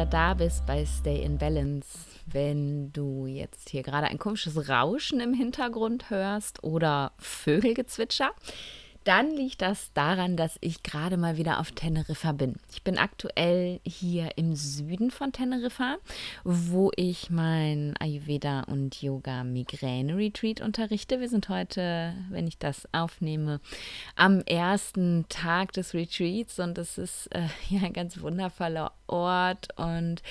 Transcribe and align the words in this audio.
Wieder 0.00 0.10
da 0.10 0.32
bist 0.32 0.64
bei 0.64 0.86
Stay 0.86 1.22
in 1.22 1.36
Balance. 1.36 1.98
Wenn 2.24 2.90
du 2.90 3.26
jetzt 3.26 3.68
hier 3.68 3.82
gerade 3.82 4.06
ein 4.06 4.18
komisches 4.18 4.70
Rauschen 4.70 5.20
im 5.20 5.34
Hintergrund 5.34 6.08
hörst 6.08 6.64
oder 6.64 7.12
Vögelgezwitscher, 7.18 8.30
dann 9.04 9.30
liegt 9.30 9.62
das 9.62 9.92
daran, 9.92 10.36
dass 10.36 10.58
ich 10.60 10.82
gerade 10.82 11.16
mal 11.16 11.36
wieder 11.36 11.58
auf 11.58 11.72
Teneriffa 11.72 12.32
bin. 12.32 12.56
Ich 12.72 12.82
bin 12.82 12.98
aktuell 12.98 13.80
hier 13.84 14.30
im 14.36 14.54
Süden 14.54 15.10
von 15.10 15.32
Teneriffa, 15.32 15.96
wo 16.44 16.90
ich 16.96 17.30
mein 17.30 17.94
Ayurveda 17.98 18.64
und 18.64 19.00
Yoga 19.02 19.44
Migräne 19.44 20.16
Retreat 20.16 20.60
unterrichte. 20.60 21.20
Wir 21.20 21.28
sind 21.28 21.48
heute, 21.48 22.14
wenn 22.30 22.46
ich 22.46 22.58
das 22.58 22.88
aufnehme, 22.92 23.60
am 24.16 24.40
ersten 24.42 25.24
Tag 25.28 25.72
des 25.72 25.92
Retreats 25.92 26.58
und 26.58 26.76
es 26.76 26.98
ist 26.98 27.26
äh, 27.34 27.48
ja 27.70 27.82
ein 27.82 27.92
ganz 27.94 28.20
wundervoller 28.20 28.92
Ort 29.10 29.68
und 29.76 30.22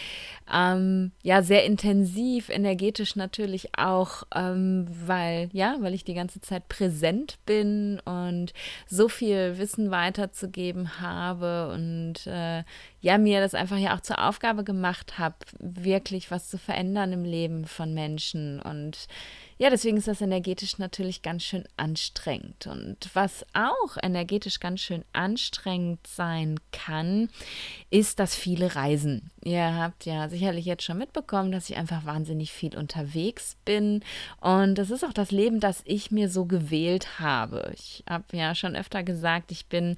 ähm, 0.51 1.11
ja, 1.21 1.41
sehr 1.41 1.65
intensiv, 1.65 2.49
energetisch 2.49 3.15
natürlich 3.15 3.69
auch, 3.77 4.23
ähm, 4.33 4.87
weil, 5.05 5.49
ja, 5.53 5.77
weil 5.79 5.93
ich 5.93 6.03
die 6.03 6.13
ganze 6.13 6.41
Zeit 6.41 6.67
präsent 6.69 7.37
bin 7.45 7.99
und 8.05 8.53
so 8.87 9.09
viel 9.09 9.57
Wissen 9.57 9.91
weiterzugeben 9.91 10.99
habe 10.99 11.71
und 11.73 12.25
äh, 12.25 12.63
ja, 13.01 13.17
mir 13.17 13.41
das 13.41 13.53
einfach 13.53 13.77
ja 13.77 13.95
auch 13.95 14.01
zur 14.01 14.25
Aufgabe 14.27 14.63
gemacht 14.63 15.19
habe, 15.19 15.35
wirklich 15.59 16.31
was 16.31 16.49
zu 16.49 16.57
verändern 16.57 17.13
im 17.13 17.23
Leben 17.23 17.65
von 17.65 17.93
Menschen 17.93 18.61
und 18.61 19.07
ja, 19.61 19.69
deswegen 19.69 19.97
ist 19.97 20.07
das 20.07 20.21
energetisch 20.21 20.77
natürlich 20.77 21.21
ganz 21.21 21.43
schön 21.43 21.65
anstrengend. 21.75 22.65
Und 22.65 23.09
was 23.13 23.45
auch 23.51 23.97
energetisch 24.01 24.61
ganz 24.61 24.79
schön 24.79 25.03
anstrengend 25.11 26.07
sein 26.07 26.61
kann, 26.71 27.29
ist 27.89 28.19
das 28.19 28.35
viele 28.35 28.75
Reisen. 28.77 29.31
Ihr 29.43 29.75
habt 29.75 30.05
ja 30.05 30.29
sicherlich 30.29 30.65
jetzt 30.65 30.83
schon 30.83 30.97
mitbekommen, 30.97 31.51
dass 31.51 31.69
ich 31.69 31.75
einfach 31.75 32.05
wahnsinnig 32.05 32.53
viel 32.53 32.77
unterwegs 32.77 33.57
bin. 33.65 34.01
Und 34.39 34.75
das 34.75 34.91
ist 34.91 35.03
auch 35.03 35.11
das 35.11 35.31
Leben, 35.31 35.59
das 35.59 35.81
ich 35.83 36.09
mir 36.09 36.29
so 36.29 36.45
gewählt 36.45 37.19
habe. 37.19 37.71
Ich 37.73 38.03
habe 38.09 38.23
ja 38.31 38.55
schon 38.55 38.77
öfter 38.77 39.03
gesagt, 39.03 39.51
ich 39.51 39.65
bin 39.65 39.97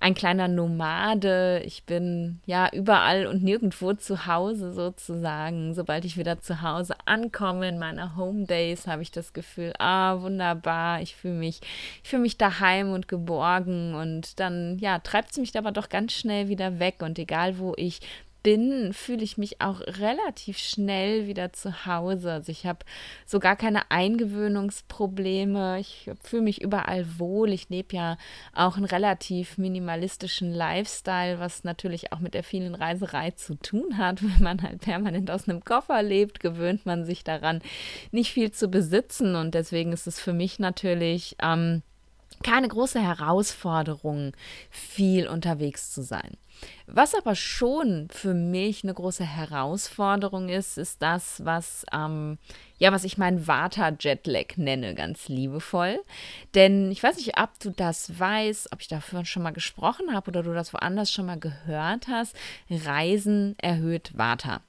ein 0.00 0.14
kleiner 0.14 0.48
Nomade. 0.48 1.62
Ich 1.64 1.84
bin 1.84 2.40
ja 2.44 2.68
überall 2.74 3.26
und 3.26 3.42
nirgendwo 3.42 3.94
zu 3.94 4.26
Hause 4.26 4.72
sozusagen. 4.74 5.72
Sobald 5.74 6.04
ich 6.04 6.18
wieder 6.18 6.40
zu 6.40 6.60
Hause 6.60 6.94
ankomme 7.06 7.68
in 7.68 7.78
meiner 7.78 8.16
Home 8.16 8.44
Days, 8.44 8.86
habe 8.86 8.97
ich 9.02 9.10
das 9.10 9.32
Gefühl, 9.32 9.72
ah, 9.78 10.20
wunderbar, 10.20 11.00
ich 11.02 11.14
fühle 11.14 11.34
mich, 11.34 11.60
ich 12.02 12.12
mich 12.12 12.36
daheim 12.36 12.92
und 12.92 13.08
geborgen. 13.08 13.94
Und 13.94 14.40
dann, 14.40 14.78
ja, 14.78 14.98
treibt 14.98 15.32
es 15.32 15.38
mich 15.38 15.56
aber 15.56 15.72
doch 15.72 15.88
ganz 15.88 16.12
schnell 16.12 16.48
wieder 16.48 16.78
weg. 16.78 16.96
Und 17.00 17.18
egal 17.18 17.58
wo 17.58 17.74
ich 17.76 18.00
bin, 18.42 18.92
fühle 18.92 19.22
ich 19.22 19.38
mich 19.38 19.60
auch 19.60 19.80
relativ 19.80 20.58
schnell 20.58 21.26
wieder 21.26 21.52
zu 21.52 21.86
Hause. 21.86 22.32
Also 22.32 22.52
ich 22.52 22.66
habe 22.66 22.80
so 23.26 23.40
gar 23.40 23.56
keine 23.56 23.90
Eingewöhnungsprobleme. 23.90 25.80
Ich 25.80 26.10
fühle 26.22 26.42
mich 26.42 26.62
überall 26.62 27.18
wohl. 27.18 27.52
Ich 27.52 27.68
lebe 27.68 27.96
ja 27.96 28.16
auch 28.54 28.76
einen 28.76 28.84
relativ 28.84 29.58
minimalistischen 29.58 30.52
Lifestyle, 30.52 31.38
was 31.38 31.64
natürlich 31.64 32.12
auch 32.12 32.20
mit 32.20 32.34
der 32.34 32.44
vielen 32.44 32.74
Reiserei 32.74 33.32
zu 33.32 33.54
tun 33.56 33.98
hat. 33.98 34.22
Wenn 34.22 34.42
man 34.42 34.62
halt 34.62 34.80
permanent 34.80 35.30
aus 35.30 35.48
einem 35.48 35.64
Koffer 35.64 36.02
lebt, 36.02 36.40
gewöhnt 36.40 36.86
man 36.86 37.04
sich 37.04 37.24
daran, 37.24 37.60
nicht 38.12 38.32
viel 38.32 38.50
zu 38.50 38.68
besitzen. 38.68 39.36
Und 39.36 39.54
deswegen 39.54 39.92
ist 39.92 40.06
es 40.06 40.20
für 40.20 40.32
mich 40.32 40.58
natürlich 40.58 41.36
ähm, 41.42 41.82
keine 42.42 42.68
große 42.68 43.00
Herausforderung, 43.00 44.32
viel 44.70 45.28
unterwegs 45.28 45.90
zu 45.92 46.02
sein. 46.02 46.36
Was 46.86 47.14
aber 47.14 47.34
schon 47.34 48.08
für 48.10 48.34
mich 48.34 48.82
eine 48.82 48.94
große 48.94 49.24
Herausforderung 49.24 50.48
ist, 50.48 50.78
ist 50.78 51.02
das, 51.02 51.44
was, 51.44 51.84
ähm, 51.92 52.38
ja, 52.78 52.90
was 52.92 53.04
ich 53.04 53.18
meinen 53.18 53.46
Vata-Jetlag 53.46 54.56
nenne, 54.56 54.94
ganz 54.94 55.28
liebevoll. 55.28 56.00
Denn 56.54 56.90
ich 56.90 57.02
weiß 57.02 57.16
nicht, 57.16 57.38
ob 57.38 57.58
du 57.60 57.70
das 57.70 58.18
weißt, 58.18 58.72
ob 58.72 58.80
ich 58.80 58.88
dafür 58.88 59.24
schon 59.24 59.42
mal 59.42 59.52
gesprochen 59.52 60.12
habe 60.12 60.30
oder 60.30 60.42
du 60.42 60.52
das 60.52 60.72
woanders 60.72 61.12
schon 61.12 61.26
mal 61.26 61.38
gehört 61.38 62.08
hast. 62.08 62.34
Reisen 62.70 63.54
erhöht 63.58 64.16
Vata. 64.16 64.60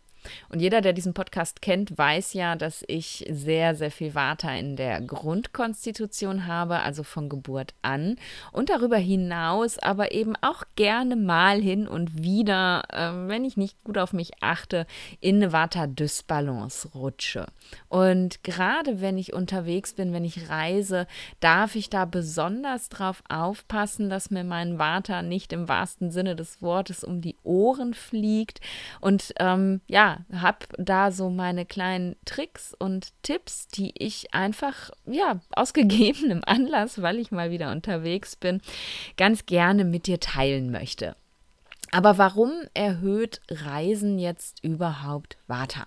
Und 0.49 0.59
jeder, 0.59 0.81
der 0.81 0.93
diesen 0.93 1.13
Podcast 1.13 1.61
kennt, 1.61 1.97
weiß 1.97 2.33
ja, 2.33 2.55
dass 2.55 2.83
ich 2.87 3.25
sehr, 3.29 3.75
sehr 3.75 3.91
viel 3.91 4.15
Vata 4.15 4.53
in 4.53 4.75
der 4.75 5.01
Grundkonstitution 5.01 6.47
habe, 6.47 6.79
also 6.79 7.03
von 7.03 7.29
Geburt 7.29 7.73
an. 7.81 8.17
Und 8.51 8.69
darüber 8.69 8.97
hinaus 8.97 9.79
aber 9.79 10.11
eben 10.11 10.35
auch 10.41 10.63
gerne 10.75 11.15
mal 11.15 11.61
hin 11.61 11.87
und 11.87 12.23
wieder, 12.23 12.83
äh, 12.89 13.27
wenn 13.27 13.45
ich 13.45 13.57
nicht 13.57 13.83
gut 13.83 13.97
auf 13.97 14.13
mich 14.13 14.41
achte, 14.41 14.85
in 15.19 15.37
eine 15.37 15.51
Vata-Dysbalance 15.53 16.89
rutsche. 16.93 17.47
Und 17.87 18.43
gerade 18.43 19.01
wenn 19.01 19.17
ich 19.17 19.33
unterwegs 19.33 19.93
bin, 19.93 20.13
wenn 20.13 20.25
ich 20.25 20.49
reise, 20.49 21.07
darf 21.39 21.75
ich 21.75 21.89
da 21.89 22.05
besonders 22.05 22.89
drauf 22.89 23.23
aufpassen, 23.29 24.09
dass 24.09 24.31
mir 24.31 24.43
mein 24.43 24.79
Vata 24.79 25.21
nicht 25.21 25.53
im 25.53 25.67
wahrsten 25.67 26.11
Sinne 26.11 26.35
des 26.35 26.61
Wortes 26.61 27.03
um 27.03 27.21
die 27.21 27.37
Ohren 27.43 27.93
fliegt. 27.93 28.61
Und 29.01 29.33
ähm, 29.39 29.81
ja, 29.87 30.18
habe 30.33 30.65
da 30.77 31.11
so 31.11 31.29
meine 31.29 31.65
kleinen 31.65 32.15
Tricks 32.25 32.75
und 32.77 33.09
Tipps, 33.23 33.67
die 33.67 33.93
ich 33.97 34.33
einfach, 34.33 34.91
ja, 35.05 35.39
aus 35.51 35.73
gegebenem 35.73 36.41
Anlass, 36.45 37.01
weil 37.01 37.19
ich 37.19 37.31
mal 37.31 37.51
wieder 37.51 37.71
unterwegs 37.71 38.35
bin, 38.35 38.61
ganz 39.17 39.45
gerne 39.45 39.85
mit 39.85 40.07
dir 40.07 40.19
teilen 40.19 40.71
möchte. 40.71 41.15
Aber 41.91 42.17
warum 42.17 42.51
erhöht 42.73 43.41
Reisen 43.49 44.19
jetzt 44.19 44.63
überhaupt 44.63 45.37
Vata? 45.47 45.85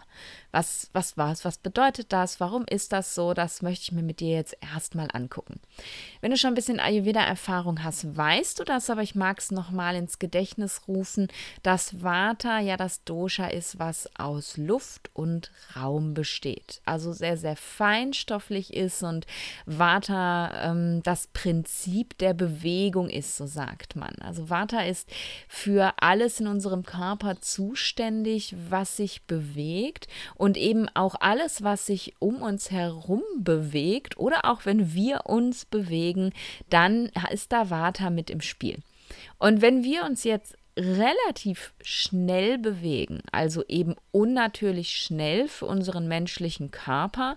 Was, 0.53 0.91
was 0.93 1.17
was? 1.17 1.47
Was 1.47 1.57
bedeutet 1.57 2.13
das? 2.13 2.39
Warum 2.39 2.67
ist 2.69 2.93
das 2.93 3.15
so? 3.15 3.33
Das 3.33 3.63
möchte 3.63 3.85
ich 3.85 3.93
mir 3.93 4.03
mit 4.03 4.21
dir 4.21 4.37
jetzt 4.37 4.55
erstmal 4.61 5.09
angucken. 5.11 5.61
Wenn 6.21 6.31
du 6.31 6.37
schon 6.37 6.49
ein 6.49 6.55
bisschen 6.55 6.79
Ayurveda-Erfahrung 6.79 7.83
hast, 7.83 8.15
weißt 8.17 8.61
du 8.61 8.65
das, 8.65 8.91
aber 8.91 9.03
ich 9.03 9.15
mag 9.15 9.39
es 9.39 9.51
nochmal 9.51 9.97
ins 9.97 10.19
Gedächtnis 10.19 10.83
rufen, 10.87 11.29
dass 11.63 12.03
Vata 12.03 12.61
ja 12.61 12.77
das 12.77 13.03
Dosha 13.05 13.47
ist, 13.47 13.79
was 13.79 14.11
aus 14.19 14.59
Luft 14.59 15.09
und 15.15 15.51
Raum 15.75 16.13
besteht. 16.13 16.83
Also 16.85 17.15
sehr, 17.15 17.39
sehr 17.39 17.57
feinstofflich 17.57 18.75
ist 18.75 19.03
und 19.03 19.27
Vata 19.65 20.71
ähm, 20.71 21.03
das 21.03 21.29
Prinzip 21.29 22.19
der 22.19 22.35
Bewegung 22.35 23.09
ist, 23.09 23.39
so 23.39 23.47
sagt 23.47 23.97
man. 23.97 24.15
Also 24.21 24.51
Vata 24.51 24.81
ist 24.83 25.09
für 25.49 25.95
alles 25.97 26.41
in 26.41 26.47
unserem 26.47 26.83
Körper 26.83 27.41
zuständig, 27.41 28.55
was 28.69 28.99
sich 28.99 29.23
bewegt 29.23 30.09
eben 30.57 30.89
auch 30.95 31.15
alles, 31.21 31.63
was 31.63 31.87
sich 31.87 32.15
um 32.19 32.43
uns 32.43 32.71
herum 32.71 33.23
bewegt 33.39 34.19
oder 34.19 34.45
auch 34.45 34.67
wenn 34.67 34.93
wir 34.93 35.27
uns 35.27 35.65
bewegen, 35.65 36.33
dann 36.69 37.11
ist 37.31 37.53
da 37.53 37.71
Vata 37.71 38.11
mit 38.11 38.31
im 38.31 38.41
Spiel. 38.41 38.79
Und 39.39 39.61
wenn 39.63 39.85
wir 39.85 40.05
uns 40.05 40.25
jetzt 40.25 40.57
relativ 40.77 41.75
schnell 41.83 42.57
bewegen, 42.57 43.21
also 43.31 43.63
eben 43.69 43.95
unnatürlich 44.11 44.97
schnell 44.97 45.47
für 45.47 45.67
unseren 45.67 46.09
menschlichen 46.09 46.71
Körper, 46.71 47.37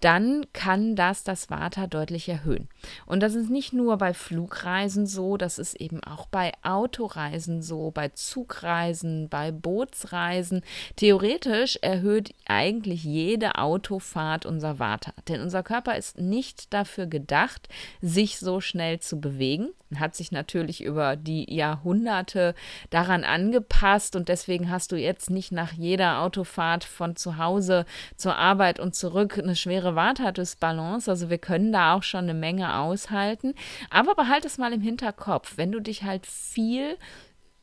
dann 0.00 0.46
kann 0.52 0.94
das 0.94 1.24
das 1.24 1.50
Vata 1.50 1.88
deutlich 1.88 2.28
erhöhen. 2.28 2.68
Und 3.04 3.20
das 3.20 3.34
ist 3.34 3.50
nicht 3.50 3.72
nur 3.72 3.96
bei 3.98 4.14
Flugreisen 4.14 5.06
so, 5.06 5.36
das 5.36 5.58
ist 5.58 5.74
eben 5.80 6.02
auch 6.04 6.26
bei 6.26 6.52
Autoreisen 6.62 7.60
so, 7.60 7.90
bei 7.90 8.10
Zugreisen, 8.10 9.28
bei 9.28 9.50
Bootsreisen. 9.50 10.62
Theoretisch 10.94 11.78
erhöht 11.82 12.34
eigentlich 12.46 13.02
jede 13.02 13.56
Autofahrt 13.56 14.46
unser 14.46 14.78
Vata, 14.78 15.12
denn 15.26 15.40
unser 15.40 15.64
Körper 15.64 15.96
ist 15.96 16.18
nicht 16.18 16.72
dafür 16.72 17.06
gedacht, 17.06 17.68
sich 18.00 18.38
so 18.38 18.60
schnell 18.60 19.00
zu 19.00 19.20
bewegen, 19.20 19.70
hat 19.94 20.16
sich 20.16 20.32
natürlich 20.32 20.82
über 20.82 21.16
die 21.16 21.52
Jahrhunderte 21.54 22.54
daran 22.90 23.24
angepasst 23.24 24.16
und 24.16 24.28
deswegen 24.28 24.70
hast 24.70 24.92
du 24.92 24.96
jetzt 24.96 25.30
nicht 25.30 25.52
nach 25.52 25.72
jeder 25.72 26.20
Autofahrt 26.22 26.84
von 26.84 27.14
zu 27.16 27.38
Hause 27.38 27.86
zur 28.16 28.36
Arbeit 28.36 28.80
und 28.80 28.94
zurück 28.94 29.38
eine 29.38 29.54
schwere 29.54 29.94
Vata-Dysbalance. 29.94 31.10
Also 31.10 31.30
wir 31.30 31.38
können 31.38 31.72
da 31.72 31.94
auch 31.94 32.02
schon 32.02 32.24
eine 32.24 32.34
Menge 32.34 32.78
aushalten. 32.78 33.54
Aber 33.90 34.14
behalte 34.14 34.48
es 34.48 34.58
mal 34.58 34.72
im 34.72 34.80
Hinterkopf, 34.80 35.56
wenn 35.56 35.72
du 35.72 35.80
dich 35.80 36.02
halt 36.02 36.26
viel 36.26 36.96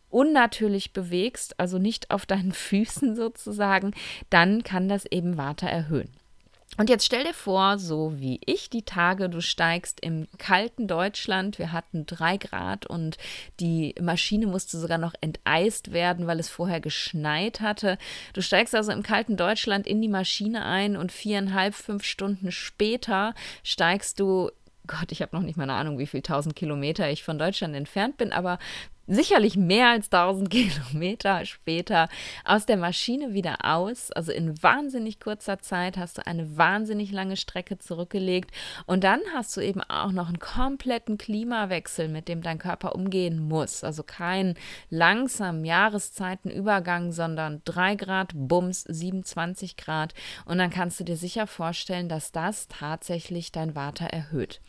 unnatürlich 0.10 0.94
bewegst, 0.94 1.60
also 1.60 1.80
nicht 1.80 2.12
auf 2.12 2.26
deinen 2.26 2.52
Füßen 2.54 3.16
sozusagen, 3.16 3.94
dann 4.30 4.64
kann 4.64 4.88
das 4.88 5.06
eben 5.06 5.38
Vata 5.38 5.68
erhöhen. 5.68 6.23
Und 6.78 6.90
jetzt 6.90 7.06
stell 7.06 7.24
dir 7.24 7.34
vor, 7.34 7.78
so 7.78 8.14
wie 8.18 8.40
ich 8.46 8.70
die 8.70 8.84
Tage, 8.84 9.30
du 9.30 9.42
steigst 9.42 10.00
im 10.00 10.28
kalten 10.38 10.88
Deutschland, 10.88 11.60
wir 11.60 11.72
hatten 11.72 12.06
drei 12.06 12.38
Grad 12.38 12.86
und 12.86 13.18
die 13.60 13.94
Maschine 14.02 14.48
musste 14.48 14.80
sogar 14.80 14.98
noch 14.98 15.14
enteist 15.22 15.94
werden, 15.94 16.26
weil 16.26 16.40
es 16.40 16.50
vorher 16.50 16.82
geschneit 16.82 17.62
hatte. 17.62 17.98
Du 18.34 18.42
steigst 18.42 18.74
also 18.74 18.92
im 18.92 19.04
kalten 19.04 19.38
Deutschland 19.38 19.86
in 19.86 20.02
die 20.02 20.08
Maschine 20.08 20.66
ein 20.66 20.98
und 20.98 21.12
viereinhalb, 21.12 21.76
fünf 21.76 22.04
Stunden 22.04 22.52
später 22.52 23.36
steigst 23.64 24.20
du 24.20 24.50
Gott, 24.86 25.14
ich 25.14 25.22
habe 25.22 25.34
noch 25.34 25.44
nicht 25.44 25.56
mal 25.56 25.64
eine 25.64 25.76
Ahnung, 25.76 25.98
wie 25.98 26.08
viel 26.08 26.22
tausend 26.22 26.58
Kilometer 26.58 27.10
ich 27.10 27.24
von 27.24 27.40
Deutschland 27.40 27.74
entfernt 27.74 28.18
bin, 28.18 28.34
aber 28.34 28.60
sicherlich 29.08 29.58
mehr 29.58 29.90
als 29.90 30.12
1000 30.12 30.50
Kilometer 30.94 31.46
später 31.46 32.08
aus 32.46 32.66
der 32.66 32.78
Maschine 32.78 33.34
wieder 33.34 33.58
aus. 33.64 34.12
Also 34.12 34.32
in 34.32 34.62
wahnsinnig 34.62 35.20
kurzer 35.20 35.60
Zeit 35.60 35.98
hast 35.98 36.18
du 36.18 36.28
eine 36.28 36.58
wahnsinnig 36.58 37.12
lange 37.12 37.38
Strecke 37.38 37.78
zurückgelegt 37.78 38.52
und 38.86 39.04
dann 39.04 39.20
hast 39.34 39.56
du 39.58 39.62
eben 39.62 39.82
auch 39.82 40.12
noch 40.12 40.28
einen 40.28 40.40
kompletten 40.40 41.18
Klimawechsel, 41.18 42.08
mit 42.08 42.28
dem 42.28 42.42
dein 42.42 42.60
Körper 42.60 42.96
umgehen 42.96 43.40
muss. 43.48 43.84
Also 43.84 44.04
kein 44.04 44.56
langsamen 44.90 45.66
Jahreszeitenübergang, 45.66 47.12
sondern 47.12 47.62
3 47.66 47.96
Grad, 47.96 48.32
Bums, 48.34 48.84
27 48.84 49.78
Grad. 49.78 50.14
Und 50.46 50.58
dann 50.58 50.70
kannst 50.70 51.00
du 51.00 51.04
dir 51.04 51.18
sicher 51.18 51.48
vorstellen, 51.48 52.10
dass 52.10 52.32
das 52.32 52.68
tatsächlich 52.68 53.52
dein 53.52 53.76
Water 53.76 54.06
erhöht. 54.06 54.62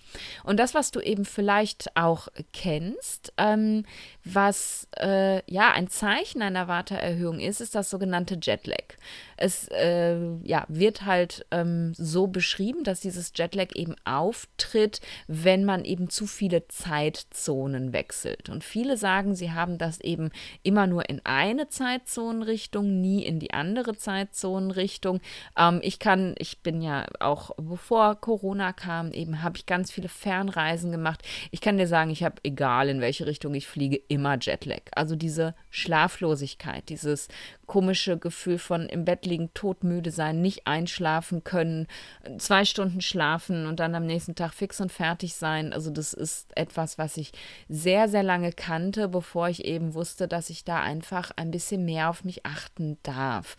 Und 0.43 0.59
das, 0.59 0.75
was 0.75 0.91
du 0.91 1.01
eben 1.01 1.25
vielleicht 1.25 1.97
auch 1.97 2.29
kennst, 2.53 3.33
ähm, 3.37 3.85
was 4.25 4.88
äh, 4.99 5.43
ja 5.50 5.73
ein 5.73 5.88
Zeichen 5.88 6.43
einer 6.43 6.67
Warteerhöhung 6.67 7.41
ist, 7.41 7.61
ist 7.61 7.75
das 7.75 7.91
sogenannte 7.91 8.38
Jetlag. 8.41 8.97
Es 9.37 9.69
äh, 9.69 10.17
ja, 10.43 10.65
wird 10.69 11.05
halt 11.05 11.47
ähm, 11.51 11.93
so 11.95 12.27
beschrieben, 12.27 12.85
dass 12.85 13.01
dieses 13.01 13.33
Jetlag 13.35 13.75
eben 13.75 13.95
auftritt, 14.05 15.01
wenn 15.27 15.65
man 15.65 15.85
eben 15.85 16.11
zu 16.11 16.27
viele 16.27 16.69
Zeitzonen 16.69 17.93
wechselt. 17.93 18.49
Und 18.49 18.65
viele 18.65 18.97
sagen, 18.97 19.35
sie 19.35 19.53
haben 19.53 19.79
das 19.79 20.01
eben 20.01 20.31
immer 20.63 20.87
nur 20.87 21.09
in 21.09 21.21
eine 21.25 21.69
Zeitzonenrichtung, 21.69 23.01
nie 23.01 23.25
in 23.25 23.39
die 23.39 23.53
andere 23.53 23.97
Zeitzonenrichtung. 23.97 25.21
Ähm, 25.59 25.81
ich 25.83 25.99
kann, 25.99 26.35
ich 26.39 26.61
bin 26.61 26.83
ja 26.83 27.07
auch 27.21 27.51
bevor 27.57 28.15
Corona 28.21 28.73
kam, 28.73 29.13
eben 29.13 29.43
habe 29.43 29.57
ich 29.57 29.67
ganz 29.67 29.91
viele 29.91 30.09
Fernreisen 30.09 30.93
gemacht. 30.93 31.23
Ich 31.51 31.61
kann 31.61 31.79
dir 31.79 31.87
sagen, 31.87 32.11
ich 32.11 32.23
habe, 32.23 32.37
egal 32.45 32.89
in 32.89 33.01
welche 33.01 33.27
Richtung 33.27 33.55
ich 33.55 33.67
fliege, 33.67 34.01
immer 34.09 34.39
Jetlag. 34.41 34.83
Also 34.95 35.17
diese 35.17 35.55
Schlaflosigkeit, 35.71 36.89
dieses 36.89 37.29
komische 37.67 38.19
Gefühl 38.19 38.59
von 38.59 38.89
im 38.89 39.05
Bett 39.05 39.24
liegen, 39.26 39.53
todmüde 39.55 40.11
sein, 40.11 40.41
nicht 40.41 40.67
einschlafen 40.67 41.44
können, 41.44 41.87
zwei 42.38 42.65
Stunden 42.65 43.00
schlafen 43.00 43.67
und 43.67 43.81
dann 43.81 43.94
am 43.94 44.06
nächsten 44.06 44.35
Tag 44.35 44.55
fix 44.55 44.81
und 44.81 44.93
fertig 44.93 45.35
sein. 45.35 45.73
Also 45.73 45.91
das 45.91 46.12
ist 46.12 46.56
etwas, 46.56 46.99
was 46.99 47.17
ich 47.17 47.32
sehr, 47.69 48.09
sehr 48.09 48.23
lange 48.23 48.53
kannte, 48.53 49.09
bevor 49.09 49.49
ich 49.49 49.65
eben 49.65 49.94
wusste, 49.94 50.29
dass 50.29 50.50
ich 50.50 50.65
da 50.65 50.81
einfach 50.81 51.31
ein 51.37 51.50
bisschen 51.50 51.85
mehr 51.85 52.11
auf 52.11 52.25
mich 52.25 52.47
achten 52.47 52.99
darf. 53.03 53.56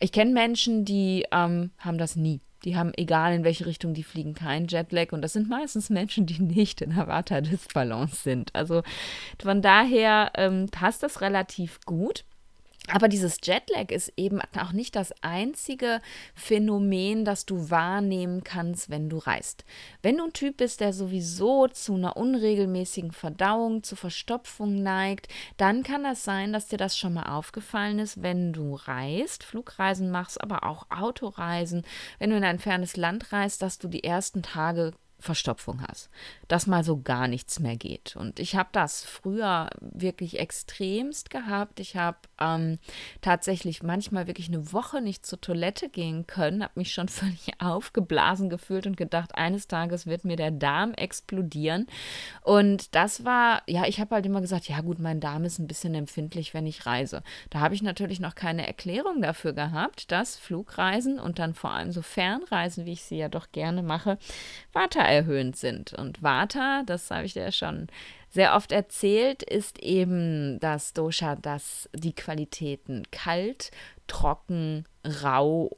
Ich 0.00 0.12
kenne 0.12 0.32
Menschen, 0.32 0.84
die 0.84 1.26
ähm, 1.32 1.72
haben 1.78 1.98
das 1.98 2.16
nie. 2.16 2.40
Die 2.64 2.76
haben, 2.76 2.92
egal 2.96 3.34
in 3.34 3.44
welche 3.44 3.66
Richtung 3.66 3.94
die 3.94 4.02
fliegen, 4.02 4.34
keinen 4.34 4.66
Jetlag. 4.66 5.12
Und 5.12 5.22
das 5.22 5.32
sind 5.32 5.48
meistens 5.48 5.90
Menschen, 5.90 6.26
die 6.26 6.40
nicht 6.42 6.80
in 6.80 6.94
der 6.94 7.06
Vata-Disbalance 7.06 8.16
sind. 8.16 8.54
Also 8.54 8.82
von 9.40 9.62
daher 9.62 10.32
ähm, 10.34 10.68
passt 10.70 11.02
das 11.02 11.20
relativ 11.20 11.80
gut. 11.84 12.24
Aber 12.90 13.08
dieses 13.08 13.38
Jetlag 13.42 13.90
ist 13.90 14.12
eben 14.16 14.40
auch 14.58 14.72
nicht 14.72 14.96
das 14.96 15.12
einzige 15.20 16.00
Phänomen, 16.34 17.24
das 17.24 17.44
du 17.44 17.70
wahrnehmen 17.70 18.44
kannst, 18.44 18.88
wenn 18.88 19.08
du 19.08 19.18
reist. 19.18 19.64
Wenn 20.02 20.16
du 20.16 20.24
ein 20.24 20.32
Typ 20.32 20.56
bist, 20.58 20.80
der 20.80 20.92
sowieso 20.92 21.68
zu 21.68 21.94
einer 21.94 22.16
unregelmäßigen 22.16 23.12
Verdauung, 23.12 23.82
zu 23.82 23.94
Verstopfung 23.94 24.82
neigt, 24.82 25.28
dann 25.58 25.82
kann 25.82 26.02
das 26.02 26.24
sein, 26.24 26.52
dass 26.52 26.68
dir 26.68 26.78
das 26.78 26.96
schon 26.96 27.14
mal 27.14 27.34
aufgefallen 27.34 27.98
ist, 27.98 28.22
wenn 28.22 28.52
du 28.52 28.74
reist, 28.74 29.44
Flugreisen 29.44 30.10
machst, 30.10 30.40
aber 30.40 30.64
auch 30.64 30.86
Autoreisen, 30.90 31.84
wenn 32.18 32.30
du 32.30 32.36
in 32.36 32.44
ein 32.44 32.58
fernes 32.58 32.96
Land 32.96 33.32
reist, 33.32 33.60
dass 33.62 33.78
du 33.78 33.88
die 33.88 34.04
ersten 34.04 34.42
Tage 34.42 34.92
Verstopfung 35.20 35.82
hast, 35.88 36.10
dass 36.46 36.68
mal 36.68 36.84
so 36.84 37.00
gar 37.00 37.26
nichts 37.26 37.58
mehr 37.58 37.76
geht. 37.76 38.14
Und 38.14 38.38
ich 38.38 38.54
habe 38.54 38.68
das 38.70 39.04
früher 39.04 39.68
wirklich 39.80 40.38
extremst 40.38 41.30
gehabt. 41.30 41.80
Ich 41.80 41.96
habe 41.96 42.18
ähm, 42.40 42.78
tatsächlich 43.20 43.82
manchmal 43.82 44.28
wirklich 44.28 44.46
eine 44.46 44.72
Woche 44.72 45.00
nicht 45.00 45.26
zur 45.26 45.40
Toilette 45.40 45.88
gehen 45.88 46.28
können, 46.28 46.62
habe 46.62 46.74
mich 46.76 46.92
schon 46.92 47.08
völlig 47.08 47.50
aufgeblasen 47.60 48.48
gefühlt 48.48 48.86
und 48.86 48.96
gedacht, 48.96 49.34
eines 49.34 49.66
Tages 49.66 50.06
wird 50.06 50.24
mir 50.24 50.36
der 50.36 50.52
Darm 50.52 50.94
explodieren. 50.94 51.88
Und 52.42 52.94
das 52.94 53.24
war, 53.24 53.62
ja, 53.66 53.86
ich 53.86 53.98
habe 53.98 54.14
halt 54.14 54.26
immer 54.26 54.40
gesagt, 54.40 54.68
ja 54.68 54.80
gut, 54.82 55.00
mein 55.00 55.18
Darm 55.18 55.44
ist 55.44 55.58
ein 55.58 55.66
bisschen 55.66 55.96
empfindlich, 55.96 56.54
wenn 56.54 56.66
ich 56.66 56.86
reise. 56.86 57.24
Da 57.50 57.58
habe 57.58 57.74
ich 57.74 57.82
natürlich 57.82 58.20
noch 58.20 58.36
keine 58.36 58.66
Erklärung 58.66 59.20
dafür 59.20 59.52
gehabt, 59.52 60.12
dass 60.12 60.36
Flugreisen 60.36 61.18
und 61.18 61.40
dann 61.40 61.54
vor 61.54 61.72
allem 61.72 61.90
so 61.90 62.02
Fernreisen, 62.02 62.86
wie 62.86 62.92
ich 62.92 63.02
sie 63.02 63.18
ja 63.18 63.28
doch 63.28 63.50
gerne 63.50 63.82
mache, 63.82 64.18
weiter 64.72 65.07
erhöhend 65.10 65.56
sind. 65.56 65.92
Und 65.92 66.22
Vata, 66.22 66.82
das 66.86 67.10
habe 67.10 67.26
ich 67.26 67.34
dir 67.34 67.44
ja 67.44 67.52
schon 67.52 67.88
sehr 68.30 68.54
oft 68.54 68.72
erzählt, 68.72 69.42
ist 69.42 69.78
eben 69.78 70.60
das 70.60 70.92
Dosha, 70.92 71.36
das 71.36 71.88
die 71.94 72.14
Qualitäten 72.14 73.04
kalt, 73.10 73.70
trocken, 74.06 74.84
rau 75.22 75.76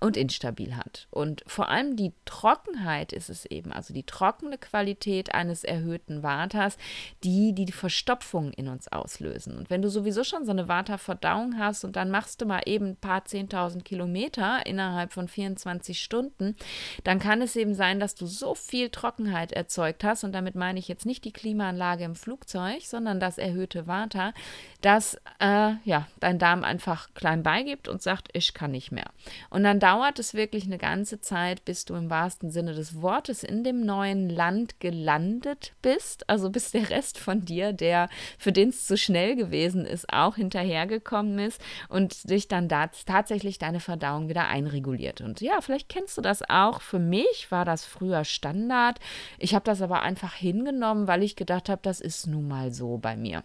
und 0.00 0.16
instabil 0.16 0.76
hat. 0.76 1.08
Und 1.10 1.42
vor 1.46 1.68
allem 1.68 1.96
die 1.96 2.12
Trockenheit 2.24 3.12
ist 3.12 3.28
es 3.28 3.46
eben, 3.46 3.72
also 3.72 3.92
die 3.92 4.04
trockene 4.04 4.58
Qualität 4.58 5.34
eines 5.34 5.64
erhöhten 5.64 6.22
Vaters, 6.22 6.76
die, 7.24 7.52
die 7.52 7.72
Verstopfung 7.72 8.52
in 8.52 8.68
uns 8.68 8.88
auslösen. 8.88 9.56
Und 9.56 9.70
wenn 9.70 9.82
du 9.82 9.90
sowieso 9.90 10.22
schon 10.22 10.44
so 10.44 10.52
eine 10.52 10.68
Vata-Verdauung 10.68 11.58
hast 11.58 11.84
und 11.84 11.96
dann 11.96 12.10
machst 12.10 12.40
du 12.40 12.46
mal 12.46 12.62
eben 12.66 12.90
ein 12.90 12.96
paar 12.96 13.22
10.000 13.22 13.82
Kilometer 13.82 14.64
innerhalb 14.66 15.12
von 15.12 15.26
24 15.26 16.00
Stunden, 16.00 16.56
dann 17.02 17.18
kann 17.18 17.42
es 17.42 17.56
eben 17.56 17.74
sein, 17.74 17.98
dass 17.98 18.14
du 18.14 18.26
so 18.26 18.54
viel 18.54 18.90
Trockenheit 18.90 19.52
erzeugt 19.52 20.04
hast, 20.04 20.24
und 20.24 20.32
damit 20.32 20.54
meine 20.54 20.78
ich 20.78 20.88
jetzt 20.88 21.06
nicht 21.06 21.24
die 21.24 21.32
Klimaanlage 21.32 22.04
im 22.04 22.14
Flugzeug, 22.14 22.82
sondern 22.82 23.20
das 23.20 23.38
erhöhte 23.38 23.86
Vata, 23.86 24.32
dass 24.80 25.14
äh, 25.40 25.74
ja, 25.84 26.06
dein 26.20 26.38
Darm 26.38 26.64
einfach 26.64 27.08
klein 27.14 27.42
beigibt 27.42 27.88
und 27.88 28.02
sagt, 28.02 28.28
ich 28.32 28.54
kann 28.54 28.70
nicht 28.70 28.92
mehr. 28.92 29.10
Und 29.50 29.64
dann 29.64 29.80
dauert 29.88 30.18
es 30.18 30.34
wirklich 30.34 30.66
eine 30.66 30.76
ganze 30.76 31.18
Zeit, 31.18 31.64
bis 31.64 31.86
du 31.86 31.94
im 31.94 32.10
wahrsten 32.10 32.50
Sinne 32.50 32.74
des 32.74 33.00
Wortes 33.00 33.42
in 33.42 33.64
dem 33.64 33.86
neuen 33.86 34.28
Land 34.28 34.80
gelandet 34.80 35.72
bist. 35.80 36.28
Also 36.28 36.50
bis 36.50 36.72
der 36.72 36.90
Rest 36.90 37.16
von 37.16 37.46
dir, 37.46 37.72
der 37.72 38.10
für 38.36 38.52
den 38.52 38.68
es 38.68 38.86
zu 38.86 38.98
schnell 38.98 39.34
gewesen 39.34 39.86
ist, 39.86 40.12
auch 40.12 40.36
hinterhergekommen 40.36 41.38
ist 41.38 41.58
und 41.88 42.28
dich 42.28 42.48
dann 42.48 42.68
da 42.68 42.88
tatsächlich 43.06 43.56
deine 43.56 43.80
Verdauung 43.80 44.28
wieder 44.28 44.48
einreguliert. 44.48 45.22
Und 45.22 45.40
ja, 45.40 45.62
vielleicht 45.62 45.88
kennst 45.88 46.18
du 46.18 46.20
das 46.20 46.42
auch. 46.50 46.82
Für 46.82 46.98
mich 46.98 47.50
war 47.50 47.64
das 47.64 47.86
früher 47.86 48.26
Standard. 48.26 48.98
Ich 49.38 49.54
habe 49.54 49.64
das 49.64 49.80
aber 49.80 50.02
einfach 50.02 50.34
hingenommen, 50.34 51.06
weil 51.06 51.22
ich 51.22 51.34
gedacht 51.34 51.70
habe, 51.70 51.80
das 51.80 52.02
ist 52.02 52.26
nun 52.26 52.46
mal 52.46 52.72
so 52.72 52.98
bei 52.98 53.16
mir. 53.16 53.42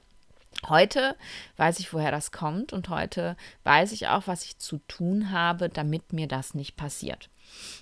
Heute 0.69 1.15
weiß 1.57 1.79
ich, 1.79 1.93
woher 1.93 2.11
das 2.11 2.31
kommt 2.31 2.73
und 2.73 2.89
heute 2.89 3.35
weiß 3.63 3.91
ich 3.91 4.07
auch, 4.07 4.27
was 4.27 4.45
ich 4.45 4.57
zu 4.57 4.79
tun 4.87 5.31
habe, 5.31 5.69
damit 5.69 6.13
mir 6.13 6.27
das 6.27 6.53
nicht 6.53 6.75
passiert. 6.75 7.29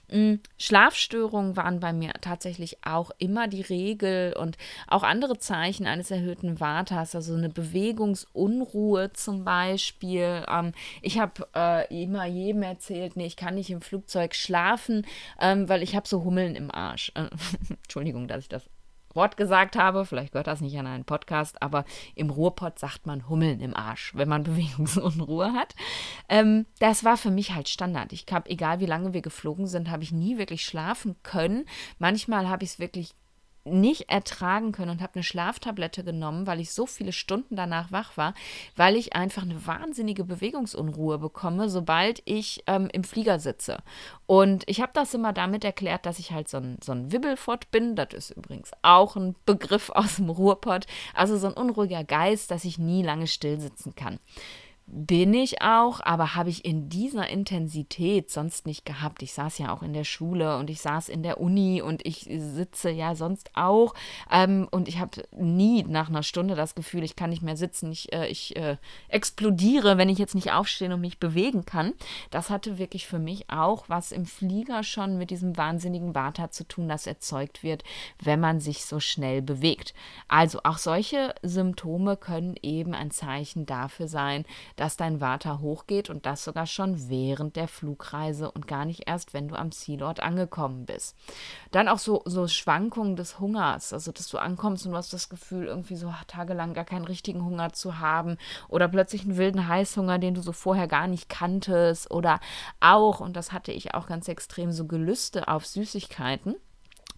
Mm, 0.09 0.35
Schlafstörungen 0.57 1.55
waren 1.55 1.79
bei 1.79 1.93
mir 1.93 2.13
tatsächlich 2.21 2.77
auch 2.83 3.11
immer 3.17 3.47
die 3.47 3.61
Regel 3.61 4.33
und 4.33 4.57
auch 4.87 5.03
andere 5.03 5.37
Zeichen 5.37 5.87
eines 5.87 6.11
erhöhten 6.11 6.59
Vatas, 6.59 7.15
also 7.15 7.33
eine 7.35 7.49
Bewegungsunruhe 7.49 9.13
zum 9.13 9.45
Beispiel. 9.45 10.45
Ähm, 10.49 10.73
ich 11.01 11.19
habe 11.19 11.47
äh, 11.55 12.03
immer 12.03 12.25
jedem 12.25 12.63
erzählt, 12.63 13.15
nee, 13.15 13.27
ich 13.27 13.37
kann 13.37 13.55
nicht 13.55 13.69
im 13.69 13.81
Flugzeug 13.81 14.35
schlafen, 14.35 15.05
ähm, 15.39 15.69
weil 15.69 15.83
ich 15.83 15.95
habe 15.95 16.07
so 16.07 16.23
Hummeln 16.23 16.55
im 16.55 16.71
Arsch. 16.71 17.11
Äh, 17.15 17.29
Entschuldigung, 17.83 18.27
dass 18.27 18.43
ich 18.43 18.49
das 18.49 18.63
Wort 19.15 19.37
gesagt 19.37 19.75
habe. 19.75 20.05
Vielleicht 20.05 20.31
gehört 20.33 20.47
das 20.47 20.61
nicht 20.61 20.77
an 20.77 20.87
einen 20.87 21.05
Podcast, 21.05 21.61
aber 21.61 21.85
im 22.15 22.29
Ruhrpott 22.29 22.79
sagt 22.79 23.05
man 23.05 23.29
Hummeln 23.29 23.59
im 23.59 23.75
Arsch, 23.75 24.13
wenn 24.15 24.29
man 24.29 24.43
Bewegungsunruhe 24.51 25.53
hat. 25.53 25.75
Ähm, 26.29 26.65
das 26.79 27.03
war 27.03 27.17
für 27.17 27.31
mich 27.31 27.53
halt 27.53 27.69
Standard. 27.69 28.13
Ich 28.13 28.25
habe, 28.31 28.49
egal 28.49 28.79
wie 28.79 28.85
lange 28.85 29.13
wir 29.13 29.21
geflogen 29.21 29.67
sind, 29.67 29.89
habe 29.89 30.03
ich 30.03 30.11
nie 30.11 30.37
wirklich 30.37 30.63
schlafen 30.65 31.15
können. 31.23 31.65
Manchmal 31.99 32.49
habe 32.49 32.63
ich 32.63 32.71
es 32.71 32.79
wirklich 32.79 33.13
nicht 33.63 34.09
ertragen 34.09 34.71
können 34.71 34.91
und 34.91 35.01
habe 35.01 35.15
eine 35.15 35.23
Schlaftablette 35.23 36.03
genommen, 36.03 36.47
weil 36.47 36.59
ich 36.59 36.71
so 36.71 36.85
viele 36.85 37.11
Stunden 37.11 37.55
danach 37.55 37.91
wach 37.91 38.17
war, 38.17 38.33
weil 38.75 38.95
ich 38.95 39.13
einfach 39.13 39.43
eine 39.43 39.67
wahnsinnige 39.67 40.23
Bewegungsunruhe 40.23 41.19
bekomme, 41.19 41.69
sobald 41.69 42.21
ich 42.25 42.63
ähm, 42.67 42.89
im 42.91 43.03
Flieger 43.03 43.39
sitze. 43.39 43.77
Und 44.25 44.63
ich 44.67 44.81
habe 44.81 44.91
das 44.93 45.13
immer 45.13 45.33
damit 45.33 45.63
erklärt, 45.63 46.05
dass 46.05 46.19
ich 46.19 46.31
halt 46.31 46.49
so 46.49 46.57
ein, 46.57 46.77
so 46.83 46.91
ein 46.91 47.11
Wibbelfott 47.11 47.69
bin. 47.71 47.95
Das 47.95 48.13
ist 48.13 48.31
übrigens 48.31 48.71
auch 48.81 49.15
ein 49.15 49.35
Begriff 49.45 49.89
aus 49.89 50.15
dem 50.15 50.29
Ruhrpott. 50.29 50.87
Also 51.13 51.37
so 51.37 51.47
ein 51.47 51.53
unruhiger 51.53 52.03
Geist, 52.03 52.49
dass 52.49 52.65
ich 52.65 52.79
nie 52.79 53.03
lange 53.03 53.27
still 53.27 53.59
sitzen 53.59 53.93
kann. 53.95 54.19
Bin 54.93 55.33
ich 55.33 55.61
auch, 55.61 56.01
aber 56.01 56.35
habe 56.35 56.49
ich 56.49 56.65
in 56.65 56.89
dieser 56.89 57.29
Intensität 57.29 58.29
sonst 58.29 58.65
nicht 58.65 58.85
gehabt. 58.85 59.23
Ich 59.23 59.33
saß 59.33 59.57
ja 59.57 59.73
auch 59.73 59.83
in 59.83 59.93
der 59.93 60.03
Schule 60.03 60.57
und 60.57 60.69
ich 60.69 60.81
saß 60.81 61.07
in 61.07 61.23
der 61.23 61.39
Uni 61.39 61.81
und 61.81 62.05
ich 62.05 62.27
sitze 62.29 62.89
ja 62.89 63.15
sonst 63.15 63.51
auch. 63.53 63.93
Ähm, 64.29 64.67
und 64.69 64.89
ich 64.89 64.99
habe 64.99 65.23
nie 65.31 65.83
nach 65.83 66.09
einer 66.09 66.23
Stunde 66.23 66.55
das 66.55 66.75
Gefühl, 66.75 67.03
ich 67.03 67.15
kann 67.15 67.29
nicht 67.29 67.41
mehr 67.41 67.55
sitzen, 67.55 67.89
ich, 67.89 68.11
äh, 68.11 68.27
ich 68.27 68.57
äh, 68.57 68.75
explodiere, 69.07 69.97
wenn 69.97 70.09
ich 70.09 70.17
jetzt 70.17 70.35
nicht 70.35 70.51
aufstehen 70.51 70.91
und 70.91 70.99
mich 70.99 71.19
bewegen 71.19 71.63
kann. 71.63 71.93
Das 72.29 72.49
hatte 72.49 72.77
wirklich 72.77 73.07
für 73.07 73.19
mich 73.19 73.49
auch 73.49 73.85
was 73.87 74.11
im 74.11 74.25
Flieger 74.25 74.83
schon 74.83 75.17
mit 75.17 75.31
diesem 75.31 75.55
wahnsinnigen 75.55 76.15
Vata 76.15 76.51
zu 76.51 76.67
tun, 76.67 76.89
das 76.89 77.07
erzeugt 77.07 77.63
wird, 77.63 77.85
wenn 78.21 78.41
man 78.41 78.59
sich 78.59 78.83
so 78.83 78.99
schnell 78.99 79.41
bewegt. 79.41 79.93
Also 80.27 80.59
auch 80.65 80.77
solche 80.77 81.33
Symptome 81.43 82.17
können 82.17 82.55
eben 82.61 82.93
ein 82.93 83.11
Zeichen 83.11 83.65
dafür 83.65 84.09
sein, 84.09 84.43
dass 84.81 84.97
dein 84.97 85.21
Vata 85.21 85.59
hochgeht 85.59 86.09
und 86.09 86.25
das 86.25 86.43
sogar 86.43 86.65
schon 86.65 87.07
während 87.07 87.55
der 87.55 87.67
Flugreise 87.67 88.49
und 88.49 88.65
gar 88.65 88.83
nicht 88.83 89.07
erst, 89.07 89.31
wenn 89.31 89.47
du 89.47 89.55
am 89.55 89.71
Zielort 89.71 90.21
angekommen 90.21 90.87
bist. 90.87 91.15
Dann 91.69 91.87
auch 91.87 91.99
so, 91.99 92.23
so 92.25 92.47
Schwankungen 92.47 93.15
des 93.15 93.39
Hungers, 93.39 93.93
also 93.93 94.11
dass 94.11 94.27
du 94.27 94.39
ankommst 94.39 94.87
und 94.87 94.93
du 94.93 94.97
hast 94.97 95.13
das 95.13 95.29
Gefühl, 95.29 95.67
irgendwie 95.67 95.95
so 95.95 96.11
tagelang 96.25 96.73
gar 96.73 96.85
keinen 96.85 97.05
richtigen 97.05 97.45
Hunger 97.45 97.73
zu 97.73 97.99
haben 97.99 98.37
oder 98.69 98.87
plötzlich 98.87 99.21
einen 99.21 99.37
wilden 99.37 99.67
Heißhunger, 99.67 100.17
den 100.17 100.33
du 100.33 100.41
so 100.41 100.51
vorher 100.51 100.87
gar 100.87 101.05
nicht 101.05 101.29
kanntest 101.29 102.09
oder 102.09 102.39
auch, 102.79 103.19
und 103.19 103.35
das 103.35 103.51
hatte 103.51 103.71
ich 103.71 103.93
auch 103.93 104.07
ganz 104.07 104.27
extrem, 104.29 104.71
so 104.71 104.87
Gelüste 104.87 105.47
auf 105.47 105.67
Süßigkeiten. 105.67 106.55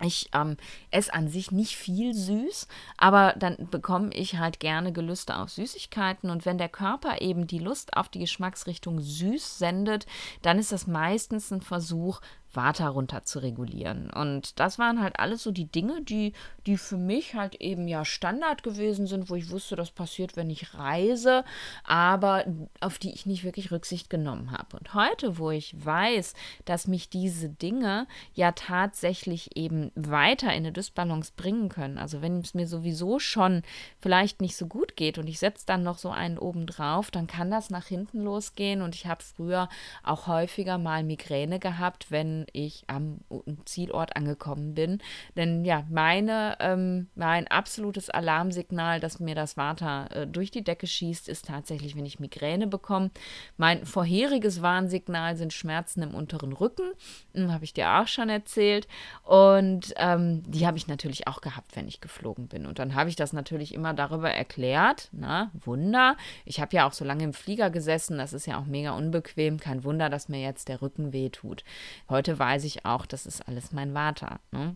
Ich 0.03 0.29
ähm, 0.33 0.57
esse 0.91 1.13
an 1.13 1.27
sich 1.27 1.51
nicht 1.51 1.75
viel 1.75 2.13
süß, 2.13 2.67
aber 2.98 3.33
dann 3.38 3.55
bekomme 3.72 4.13
ich 4.13 4.38
halt 4.38 4.60
gerne 4.60 4.91
Gelüste 4.91 5.38
auf 5.38 5.50
Süßigkeiten. 5.50 6.29
Und 6.29 6.45
wenn 6.45 6.57
der 6.57 6.69
Körper 6.69 7.22
eben 7.22 7.48
die 7.48 7.60
Lust 7.60 7.95
auf 7.95 8.10
die 8.10 8.19
Geschmacksrichtung 8.19 9.00
süß 9.00 9.57
sendet, 9.57 10.05
dann 10.41 10.60
ist 10.60 10.72
das 10.72 10.88
meistens 10.88 11.51
ein 11.51 11.62
Versuch, 11.62 12.19
Vata 12.53 12.88
runter 12.88 13.24
zu 13.24 13.39
regulieren. 13.39 14.10
Und 14.10 14.60
das 14.60 14.79
waren 14.79 15.01
halt 15.01 15.19
alles 15.19 15.43
so 15.43 15.51
die 15.51 15.65
Dinge, 15.65 16.01
die, 16.01 16.33
die 16.65 16.77
für 16.77 16.98
mich 16.98 17.36
halt 17.36 17.55
eben 17.55 17.88
ja 17.88 18.05
Standard 18.05 18.63
gewesen 18.63 19.07
sind, 19.07 19.29
wo 19.29 19.36
ich 19.36 19.50
wusste, 19.50 19.75
das 19.75 19.91
passiert, 19.91 20.36
wenn 20.36 20.50
ich 20.50 20.74
reise, 20.74 21.43
aber 21.83 22.45
auf 22.79 22.98
die 22.98 23.13
ich 23.13 23.25
nicht 23.25 23.43
wirklich 23.43 23.72
Rücksicht 23.72 24.10
genommen 24.10 24.51
habe. 24.51 24.77
Und 24.77 24.93
heute, 24.93 25.38
wo 25.38 25.51
ich 25.51 25.74
weiß, 25.83 26.33
dass 26.65 26.88
mich 26.88 27.10
diese 27.10 27.50
Dinge 27.50 28.07
ja 28.33 28.51
tatsächlich 28.51 29.55
eben 29.57 29.91
weiter 29.95 30.48
in 30.48 30.63
eine 30.63 30.72
Dysbalance 30.72 31.33
bringen 31.36 31.69
können, 31.69 31.98
also 31.98 32.22
wenn 32.22 32.39
es 32.39 32.53
mir 32.53 32.67
sowieso 32.67 33.19
schon 33.19 33.63
vielleicht 34.00 34.41
nicht 34.41 34.55
so 34.55 34.67
gut 34.67 34.95
geht 34.95 35.17
und 35.17 35.27
ich 35.27 35.39
setze 35.39 35.65
dann 35.65 35.83
noch 35.83 35.98
so 35.98 36.10
einen 36.10 36.38
oben 36.38 36.65
drauf, 36.65 37.12
dann 37.12 37.27
kann 37.27 37.51
das 37.51 37.69
nach 37.69 37.88
hinten 37.88 38.22
losgehen. 38.24 38.81
Und 38.81 38.95
ich 38.95 39.07
habe 39.07 39.24
früher 39.24 39.69
auch 40.03 40.27
häufiger 40.27 40.77
mal 40.77 41.03
Migräne 41.03 41.60
gehabt, 41.60 42.12
wenn 42.12 42.42
ich 42.53 42.83
am 42.88 43.19
Zielort 43.65 44.15
angekommen 44.15 44.73
bin. 44.73 45.00
Denn 45.35 45.63
ja, 45.65 45.85
meine, 45.89 46.57
ähm, 46.59 47.07
mein 47.15 47.47
absolutes 47.47 48.09
Alarmsignal, 48.09 49.00
dass 49.00 49.19
mir 49.19 49.35
das 49.35 49.57
Vata 49.57 50.07
äh, 50.07 50.27
durch 50.27 50.51
die 50.51 50.63
Decke 50.63 50.88
schießt, 50.88 51.29
ist 51.29 51.45
tatsächlich, 51.47 51.95
wenn 51.95 52.05
ich 52.05 52.19
Migräne 52.19 52.67
bekomme. 52.67 53.12
Mein 53.57 53.85
vorheriges 53.85 54.62
Warnsignal 54.62 55.35
sind 55.38 55.53
Schmerzen 55.53 56.01
im 56.01 56.13
unteren 56.13 56.53
Rücken. 56.53 56.91
Hm, 57.33 57.51
habe 57.51 57.65
ich 57.65 57.73
dir 57.73 58.00
auch 58.00 58.07
schon 58.07 58.29
erzählt. 58.29 58.88
Und 59.23 59.93
ähm, 59.97 60.43
die 60.47 60.67
habe 60.67 60.77
ich 60.77 60.88
natürlich 60.88 61.27
auch 61.27 61.41
gehabt, 61.41 61.75
wenn 61.75 61.88
ich 61.88 62.01
geflogen 62.01 62.47
bin. 62.47 62.65
Und 62.65 62.79
dann 62.79 62.95
habe 62.95 63.09
ich 63.09 63.15
das 63.15 63.33
natürlich 63.33 63.73
immer 63.73 63.93
darüber 63.93 64.31
erklärt. 64.31 65.09
Na, 65.12 65.51
Wunder. 65.65 66.17
Ich 66.45 66.59
habe 66.59 66.75
ja 66.75 66.88
auch 66.88 66.93
so 66.93 67.05
lange 67.05 67.23
im 67.23 67.33
Flieger 67.33 67.69
gesessen. 67.69 68.17
Das 68.17 68.33
ist 68.33 68.45
ja 68.45 68.59
auch 68.59 68.65
mega 68.65 68.91
unbequem. 68.91 69.59
Kein 69.59 69.83
Wunder, 69.83 70.09
dass 70.09 70.29
mir 70.29 70.41
jetzt 70.41 70.67
der 70.67 70.81
Rücken 70.81 71.13
wehtut. 71.13 71.63
Heute 72.09 72.33
weiß 72.38 72.63
ich 72.63 72.86
auch, 72.86 73.06
das 73.06 73.25
ist 73.25 73.48
alles 73.48 73.72
mein 73.72 73.94
Vater. 73.94 74.40
Ne? 74.52 74.75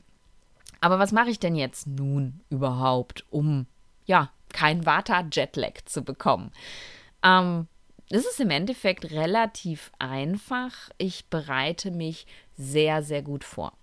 Aber 0.82 1.00
was 1.00 1.12
mache 1.12 1.30
ich 1.30 1.40
denn 1.40 1.56
jetzt 1.56 1.88
nun 1.88 2.42
überhaupt, 2.50 3.26
um 3.30 3.66
ja 4.06 4.32
kein 4.50 4.86
Vata-Jetlag 4.86 5.86
zu 5.86 6.04
bekommen? 6.04 6.52
Ähm, 7.24 7.68
es 8.10 8.26
ist 8.26 8.40
im 8.40 8.52
Endeffekt 8.52 9.12
relativ 9.12 9.92
einfach. 10.00 10.90
Ich 10.98 11.26
bereite 11.30 11.92
mich 11.92 12.26
sehr, 12.56 13.04
sehr 13.04 13.22
gut 13.22 13.44
vor. 13.44 13.74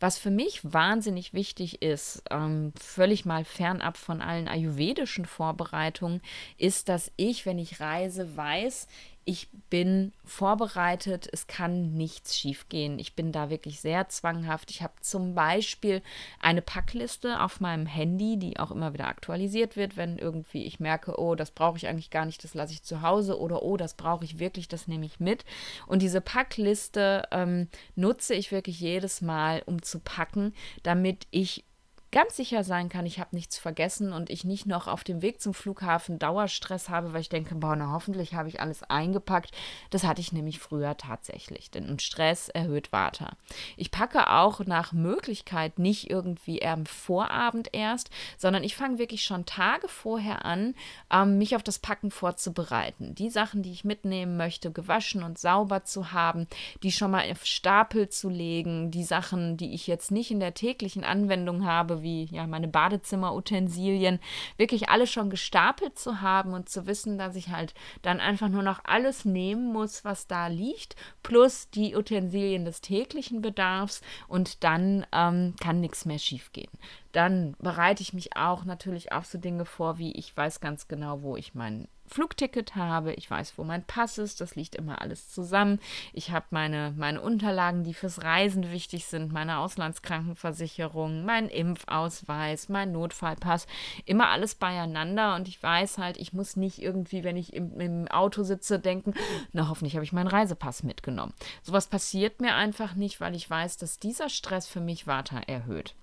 Was 0.00 0.18
für 0.18 0.30
mich 0.30 0.60
wahnsinnig 0.62 1.34
wichtig 1.34 1.82
ist, 1.82 2.22
ähm, 2.30 2.72
völlig 2.78 3.26
mal 3.26 3.44
fernab 3.44 3.98
von 3.98 4.22
allen 4.22 4.48
ayurvedischen 4.48 5.26
Vorbereitungen, 5.26 6.22
ist, 6.56 6.88
dass 6.88 7.12
ich, 7.16 7.44
wenn 7.44 7.58
ich 7.58 7.80
reise, 7.80 8.34
weiß, 8.34 8.88
ich 9.24 9.48
bin 9.68 10.12
vorbereitet, 10.24 11.28
es 11.30 11.46
kann 11.46 11.92
nichts 11.92 12.36
schiefgehen. 12.36 12.98
Ich 12.98 13.14
bin 13.14 13.32
da 13.32 13.50
wirklich 13.50 13.80
sehr 13.80 14.08
zwanghaft. 14.08 14.70
Ich 14.70 14.82
habe 14.82 14.94
zum 15.00 15.34
Beispiel 15.34 16.02
eine 16.40 16.62
Packliste 16.62 17.40
auf 17.40 17.60
meinem 17.60 17.86
Handy, 17.86 18.38
die 18.38 18.58
auch 18.58 18.70
immer 18.70 18.92
wieder 18.92 19.08
aktualisiert 19.08 19.76
wird, 19.76 19.96
wenn 19.96 20.18
irgendwie 20.18 20.64
ich 20.64 20.80
merke, 20.80 21.18
oh, 21.20 21.34
das 21.34 21.50
brauche 21.50 21.76
ich 21.76 21.86
eigentlich 21.86 22.10
gar 22.10 22.24
nicht, 22.24 22.42
das 22.42 22.54
lasse 22.54 22.72
ich 22.72 22.82
zu 22.82 23.02
Hause 23.02 23.38
oder 23.38 23.62
oh, 23.62 23.76
das 23.76 23.94
brauche 23.94 24.24
ich 24.24 24.38
wirklich, 24.38 24.68
das 24.68 24.88
nehme 24.88 25.06
ich 25.06 25.20
mit. 25.20 25.44
Und 25.86 26.02
diese 26.02 26.20
Packliste 26.20 27.28
ähm, 27.30 27.68
nutze 27.94 28.34
ich 28.34 28.52
wirklich 28.52 28.80
jedes 28.80 29.20
Mal, 29.20 29.62
um 29.66 29.82
zu 29.82 30.00
packen, 30.00 30.54
damit 30.82 31.26
ich 31.30 31.64
ganz 32.12 32.36
sicher 32.36 32.64
sein 32.64 32.88
kann, 32.88 33.06
ich 33.06 33.20
habe 33.20 33.36
nichts 33.36 33.58
vergessen 33.58 34.12
und 34.12 34.30
ich 34.30 34.44
nicht 34.44 34.66
noch 34.66 34.88
auf 34.88 35.04
dem 35.04 35.22
Weg 35.22 35.40
zum 35.40 35.54
Flughafen 35.54 36.18
Dauerstress 36.18 36.88
habe, 36.88 37.12
weil 37.12 37.20
ich 37.20 37.28
denke, 37.28 37.54
boah, 37.54 37.76
na 37.76 37.92
hoffentlich 37.92 38.34
habe 38.34 38.48
ich 38.48 38.60
alles 38.60 38.82
eingepackt. 38.82 39.52
Das 39.90 40.04
hatte 40.04 40.20
ich 40.20 40.32
nämlich 40.32 40.58
früher 40.58 40.96
tatsächlich, 40.96 41.70
denn 41.70 41.98
Stress 41.98 42.48
erhöht 42.48 42.92
Water. 42.92 43.36
Ich 43.76 43.90
packe 43.90 44.30
auch 44.30 44.60
nach 44.66 44.92
Möglichkeit 44.92 45.78
nicht 45.78 46.10
irgendwie 46.10 46.64
am 46.64 46.86
Vorabend 46.86 47.68
erst, 47.72 48.10
sondern 48.36 48.64
ich 48.64 48.74
fange 48.74 48.98
wirklich 48.98 49.24
schon 49.24 49.46
Tage 49.46 49.86
vorher 49.88 50.44
an, 50.44 50.74
ähm, 51.12 51.38
mich 51.38 51.54
auf 51.54 51.62
das 51.62 51.78
Packen 51.78 52.10
vorzubereiten. 52.10 53.14
Die 53.14 53.30
Sachen, 53.30 53.62
die 53.62 53.72
ich 53.72 53.84
mitnehmen 53.84 54.36
möchte, 54.36 54.72
gewaschen 54.72 55.22
und 55.22 55.38
sauber 55.38 55.84
zu 55.84 56.12
haben, 56.12 56.48
die 56.82 56.92
schon 56.92 57.12
mal 57.12 57.30
auf 57.30 57.46
Stapel 57.46 58.08
zu 58.08 58.28
legen, 58.28 58.90
die 58.90 59.04
Sachen, 59.04 59.56
die 59.56 59.74
ich 59.74 59.86
jetzt 59.86 60.10
nicht 60.10 60.30
in 60.30 60.40
der 60.40 60.54
täglichen 60.54 61.04
Anwendung 61.04 61.64
habe, 61.64 61.99
wie 62.02 62.24
ja 62.24 62.46
meine 62.46 62.68
Badezimmerutensilien, 62.68 64.20
wirklich 64.56 64.88
alles 64.88 65.10
schon 65.10 65.30
gestapelt 65.30 65.98
zu 65.98 66.20
haben 66.20 66.52
und 66.52 66.68
zu 66.68 66.86
wissen, 66.86 67.18
dass 67.18 67.36
ich 67.36 67.48
halt 67.48 67.74
dann 68.02 68.20
einfach 68.20 68.48
nur 68.48 68.62
noch 68.62 68.80
alles 68.84 69.24
nehmen 69.24 69.72
muss, 69.72 70.04
was 70.04 70.26
da 70.26 70.46
liegt, 70.46 70.96
plus 71.22 71.70
die 71.70 71.96
Utensilien 71.96 72.64
des 72.64 72.80
täglichen 72.80 73.42
Bedarfs 73.42 74.00
und 74.28 74.64
dann 74.64 75.06
ähm, 75.12 75.54
kann 75.60 75.80
nichts 75.80 76.04
mehr 76.04 76.18
schiefgehen. 76.18 76.70
Dann 77.12 77.56
bereite 77.58 78.02
ich 78.02 78.12
mich 78.12 78.36
auch 78.36 78.64
natürlich 78.64 79.12
auf 79.12 79.26
so 79.26 79.38
Dinge 79.38 79.64
vor, 79.64 79.98
wie 79.98 80.12
ich 80.12 80.36
weiß 80.36 80.60
ganz 80.60 80.88
genau, 80.88 81.22
wo 81.22 81.36
ich 81.36 81.54
meinen 81.54 81.88
Flugticket 82.10 82.74
habe, 82.74 83.12
ich 83.14 83.30
weiß, 83.30 83.54
wo 83.56 83.64
mein 83.64 83.84
Pass 83.84 84.18
ist, 84.18 84.40
das 84.40 84.56
liegt 84.56 84.74
immer 84.74 85.00
alles 85.00 85.30
zusammen. 85.30 85.78
Ich 86.12 86.32
habe 86.32 86.46
meine, 86.50 86.92
meine 86.96 87.20
Unterlagen, 87.20 87.84
die 87.84 87.94
fürs 87.94 88.22
Reisen 88.22 88.72
wichtig 88.72 89.06
sind, 89.06 89.32
meine 89.32 89.58
Auslandskrankenversicherung, 89.58 91.24
mein 91.24 91.48
Impfausweis, 91.48 92.68
mein 92.68 92.90
Notfallpass, 92.92 93.68
immer 94.04 94.28
alles 94.28 94.56
beieinander 94.56 95.36
und 95.36 95.46
ich 95.46 95.62
weiß 95.62 95.98
halt, 95.98 96.16
ich 96.16 96.32
muss 96.32 96.56
nicht 96.56 96.82
irgendwie, 96.82 97.22
wenn 97.22 97.36
ich 97.36 97.52
im, 97.52 97.80
im 97.80 98.08
Auto 98.08 98.42
sitze, 98.42 98.80
denken, 98.80 99.14
na 99.52 99.68
hoffentlich 99.68 99.94
habe 99.94 100.04
ich 100.04 100.12
meinen 100.12 100.26
Reisepass 100.26 100.82
mitgenommen. 100.82 101.32
Sowas 101.62 101.86
passiert 101.86 102.40
mir 102.40 102.56
einfach 102.56 102.94
nicht, 102.94 103.20
weil 103.20 103.36
ich 103.36 103.48
weiß, 103.48 103.76
dass 103.76 103.98
dieser 103.98 104.28
Stress 104.28 104.66
für 104.66 104.80
mich 104.80 105.06
weiter 105.06 105.42
erhöht. 105.46 105.94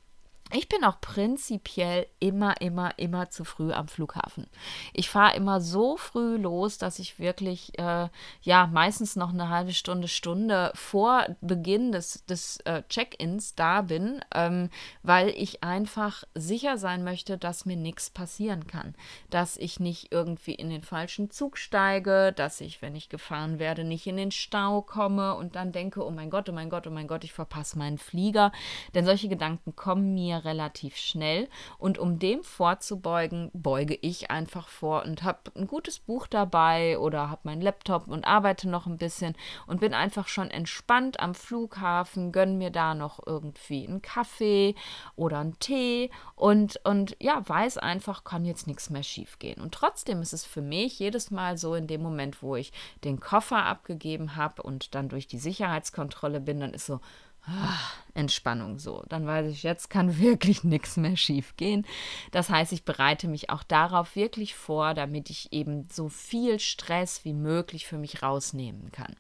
Ich 0.54 0.70
bin 0.70 0.86
auch 0.86 1.01
prinzipiell 1.01 2.08
immer, 2.20 2.62
immer, 2.62 2.98
immer 2.98 3.30
zu 3.30 3.44
früh 3.44 3.74
am 3.74 3.89
Flughafen. 3.89 4.48
Ich 4.94 5.10
fahre 5.10 5.36
immer 5.36 5.60
so 5.60 5.98
früh 5.98 6.38
los, 6.38 6.77
dass 6.77 7.00
ich 7.00 7.20
wirklich, 7.20 7.77
äh, 7.77 8.08
ja, 8.44 8.68
meistens 8.68 9.18
noch 9.18 9.34
eine 9.34 9.50
halbe 9.50 9.74
Stunde, 9.74 10.08
Stunde 10.08 10.72
vor 10.74 11.25
Beginn 11.42 11.92
des, 11.92 12.25
des 12.27 12.62
äh, 12.62 12.84
Check-ins 12.88 13.56
da 13.56 13.82
bin, 13.82 14.22
ähm, 14.34 14.70
weil 15.04 15.30
ich 15.30 15.66
einfach 15.66 16.24
sicher 16.34 16.77
sein 16.77 17.04
möchte, 17.04 17.38
dass 17.38 17.66
mir 17.66 17.75
nichts 17.75 18.10
passieren 18.10 18.68
kann. 18.68 18.96
Dass 19.30 19.58
ich 19.58 19.82
nicht 19.82 20.13
irgendwie 20.13 20.56
in 20.56 20.70
den 20.70 20.82
falschen 20.82 21.30
Zug 21.30 21.58
steige, 21.58 22.32
dass 22.32 22.62
ich, 22.62 22.82
wenn 22.82 22.96
ich 22.96 23.10
gefahren 23.10 23.60
werde, 23.60 23.84
nicht 23.84 24.08
in 24.08 24.16
den 24.16 24.32
Stau 24.32 24.82
komme 24.82 25.36
und 25.36 25.58
dann 25.58 25.74
denke, 25.74 26.06
oh 26.06 26.12
mein 26.12 26.30
Gott, 26.30 26.48
oh 26.48 26.54
mein 26.54 26.70
Gott, 26.70 26.88
oh 26.88 26.92
mein 26.92 27.08
Gott, 27.08 27.25
ich 27.25 27.34
verpasse 27.34 27.77
meinen 27.77 27.98
Flieger. 27.98 28.54
Denn 28.94 29.06
solche 29.06 29.27
Gedanken 29.27 29.75
kommen 29.75 30.13
mir 30.13 30.37
relativ 30.46 30.98
schnell. 30.98 31.48
Und 31.77 31.98
um 31.98 32.20
dem 32.20 32.44
vorzubeugen, 32.44 33.51
beuge 33.53 33.98
ich 34.01 34.32
einfach 34.32 34.67
vor 34.67 35.03
und 35.03 35.24
habe 35.24 35.51
ein 35.56 35.67
gutes 35.67 36.00
Buch 36.00 36.27
dabei 36.27 36.98
oder 37.00 37.29
habe 37.29 37.41
meinen 37.44 37.62
Laptop 37.62 38.08
und 38.08 38.25
arbeite 38.25 38.70
noch 38.70 38.88
ein 38.88 38.98
bisschen 38.98 39.36
und 39.65 39.79
bin 39.79 39.94
einfach 39.94 40.27
schon 40.27 40.50
entspannt 40.51 41.20
am 41.20 41.36
Flughafen, 41.36 42.32
gönne 42.32 42.53
mir 42.53 42.72
da 42.72 42.94
noch 42.94 43.20
irgendwie 43.25 43.88
einen 43.88 44.01
Kaffee 44.01 44.75
oder 45.15 45.39
einen 45.39 45.60
Tee 45.60 46.10
und, 46.36 46.79
und 46.84 47.15
ja, 47.20 47.41
weiß 47.48 47.77
einfach, 47.77 48.24
kann 48.24 48.46
jetzt 48.46 48.67
nichts 48.67 48.89
mehr 48.89 49.03
schief 49.03 49.39
gehen. 49.39 49.62
Und 49.62 49.74
trotzdem 49.74 50.22
ist 50.22 50.34
es 50.34 50.46
für 50.46 50.62
mich 50.62 51.00
jedes 51.00 51.32
Mal 51.32 51.58
so 51.58 51.75
in 51.75 51.88
dem 51.88 52.01
Moment, 52.01 52.41
wo 52.41 52.56
ich 52.56 52.72
den 53.03 53.20
Koffer 53.20 53.65
abgegeben 53.65 54.36
habe 54.36 54.63
und 54.63 54.96
dann 54.96 55.10
durch 55.10 55.27
die 55.27 55.39
Sicherheitskontrolle 55.39 56.39
bin, 56.39 56.60
dann 56.60 56.74
ist 56.74 56.86
so, 56.86 57.00
Entspannung 58.13 58.80
so. 58.80 59.04
Dann 59.10 59.25
weiß 59.25 59.48
ich, 59.51 59.63
jetzt 59.63 59.89
kann 59.89 60.18
wirklich 60.20 60.63
nichts 60.63 60.98
mehr 60.98 61.18
schief 61.18 61.56
gehen. 61.56 61.86
Das 62.32 62.50
heißt, 62.50 62.74
ich 62.74 62.84
bereite 62.84 63.27
mich 63.27 63.50
auch 63.50 63.63
darauf 63.63 64.16
wirklich 64.16 64.56
vor, 64.56 64.94
damit 64.94 65.30
ich 65.30 65.54
eben 65.54 65.88
so 65.92 66.10
viel 66.10 66.60
Stress 66.60 67.24
wie 67.25 67.34
möglich 67.34 67.86
für 67.86 67.98
mich 67.98 68.24
rausnehmen 68.24 68.92
kann. 68.92 69.16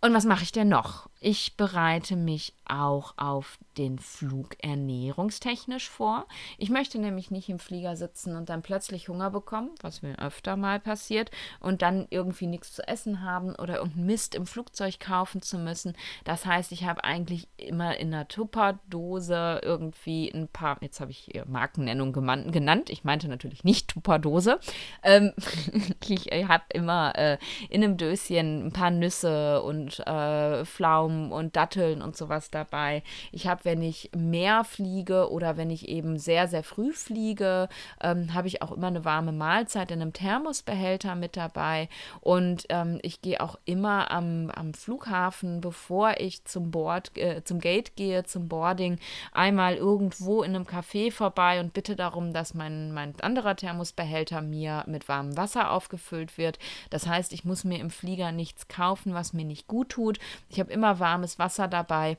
Und 0.00 0.14
was 0.14 0.24
mache 0.24 0.44
ich 0.44 0.52
denn 0.52 0.68
noch? 0.68 1.08
Ich 1.20 1.56
bereite 1.56 2.14
mich 2.14 2.54
auch 2.64 3.14
auf 3.16 3.58
den 3.76 3.98
Flug 3.98 4.56
ernährungstechnisch 4.62 5.88
vor. 5.88 6.26
Ich 6.58 6.70
möchte 6.70 6.98
nämlich 6.98 7.30
nicht 7.30 7.48
im 7.48 7.58
Flieger 7.58 7.96
sitzen 7.96 8.36
und 8.36 8.48
dann 8.48 8.62
plötzlich 8.62 9.08
Hunger 9.08 9.30
bekommen, 9.30 9.70
was 9.80 10.02
mir 10.02 10.18
öfter 10.18 10.56
mal 10.56 10.78
passiert, 10.78 11.30
und 11.60 11.82
dann 11.82 12.06
irgendwie 12.10 12.46
nichts 12.46 12.74
zu 12.74 12.86
essen 12.86 13.22
haben 13.22 13.54
oder 13.56 13.76
irgendeinen 13.76 14.06
Mist 14.06 14.34
im 14.34 14.46
Flugzeug 14.46 15.00
kaufen 15.00 15.42
zu 15.42 15.58
müssen. 15.58 15.94
Das 16.24 16.44
heißt, 16.46 16.72
ich 16.72 16.84
habe 16.84 17.04
eigentlich 17.04 17.48
immer 17.56 17.96
in 17.96 18.12
einer 18.12 18.28
Tupperdose 18.28 19.60
irgendwie 19.62 20.30
ein 20.30 20.48
paar, 20.48 20.76
jetzt 20.82 21.00
habe 21.00 21.10
ich 21.10 21.40
Markennennung 21.46 22.12
genannt, 22.12 22.90
ich 22.90 23.04
meinte 23.04 23.28
natürlich 23.28 23.64
nicht 23.64 23.88
Tupperdose. 23.88 24.60
Ähm, 25.02 25.32
ich 26.08 26.26
habe 26.48 26.64
immer 26.74 27.16
äh, 27.16 27.38
in 27.70 27.82
einem 27.82 27.96
Döschen 27.96 28.66
ein 28.66 28.72
paar 28.72 28.90
Nüsse 28.90 29.62
und 29.62 30.00
äh, 30.00 30.64
Pflaumen 30.64 31.07
Pflaumen 31.08 31.32
und 31.32 31.56
Datteln 31.56 32.02
und 32.02 32.16
sowas 32.16 32.50
dabei. 32.50 33.02
Ich 33.32 33.46
habe, 33.46 33.64
wenn 33.64 33.82
ich 33.82 34.10
mehr 34.16 34.64
fliege 34.64 35.30
oder 35.30 35.56
wenn 35.56 35.70
ich 35.70 35.88
eben 35.88 36.18
sehr, 36.18 36.48
sehr 36.48 36.62
früh 36.62 36.92
fliege, 36.92 37.68
ähm, 38.00 38.34
habe 38.34 38.48
ich 38.48 38.62
auch 38.62 38.72
immer 38.72 38.88
eine 38.88 39.04
warme 39.04 39.32
Mahlzeit 39.32 39.90
in 39.90 40.02
einem 40.02 40.12
Thermosbehälter 40.12 41.14
mit 41.14 41.36
dabei. 41.36 41.88
Und 42.20 42.66
ähm, 42.68 42.98
ich 43.02 43.22
gehe 43.22 43.40
auch 43.40 43.58
immer 43.64 44.10
am, 44.10 44.50
am 44.50 44.74
Flughafen, 44.74 45.60
bevor 45.60 46.14
ich 46.18 46.44
zum 46.44 46.70
Board, 46.70 47.16
äh, 47.16 47.42
zum 47.44 47.58
Gate 47.60 47.96
gehe, 47.96 48.24
zum 48.24 48.48
Boarding, 48.48 48.98
einmal 49.32 49.74
irgendwo 49.74 50.42
in 50.42 50.54
einem 50.54 50.64
Café 50.64 51.10
vorbei 51.10 51.60
und 51.60 51.72
bitte 51.72 51.96
darum, 51.96 52.32
dass 52.32 52.54
mein, 52.54 52.92
mein 52.92 53.18
anderer 53.20 53.56
Thermosbehälter 53.56 54.42
mir 54.42 54.84
mit 54.86 55.08
warmem 55.08 55.36
Wasser 55.36 55.70
aufgefüllt 55.70 56.38
wird. 56.38 56.58
Das 56.90 57.06
heißt, 57.06 57.32
ich 57.32 57.44
muss 57.44 57.64
mir 57.64 57.78
im 57.80 57.90
Flieger 57.90 58.32
nichts 58.32 58.68
kaufen, 58.68 59.14
was 59.14 59.32
mir 59.32 59.44
nicht 59.44 59.66
gut 59.66 59.90
tut. 59.90 60.18
Ich 60.48 60.60
habe 60.60 60.72
immer 60.72 60.97
warmes 61.00 61.38
Wasser 61.38 61.68
dabei. 61.68 62.16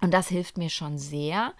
Und 0.00 0.12
das 0.12 0.28
hilft 0.28 0.58
mir 0.58 0.70
schon 0.70 0.98
sehr. 0.98 1.54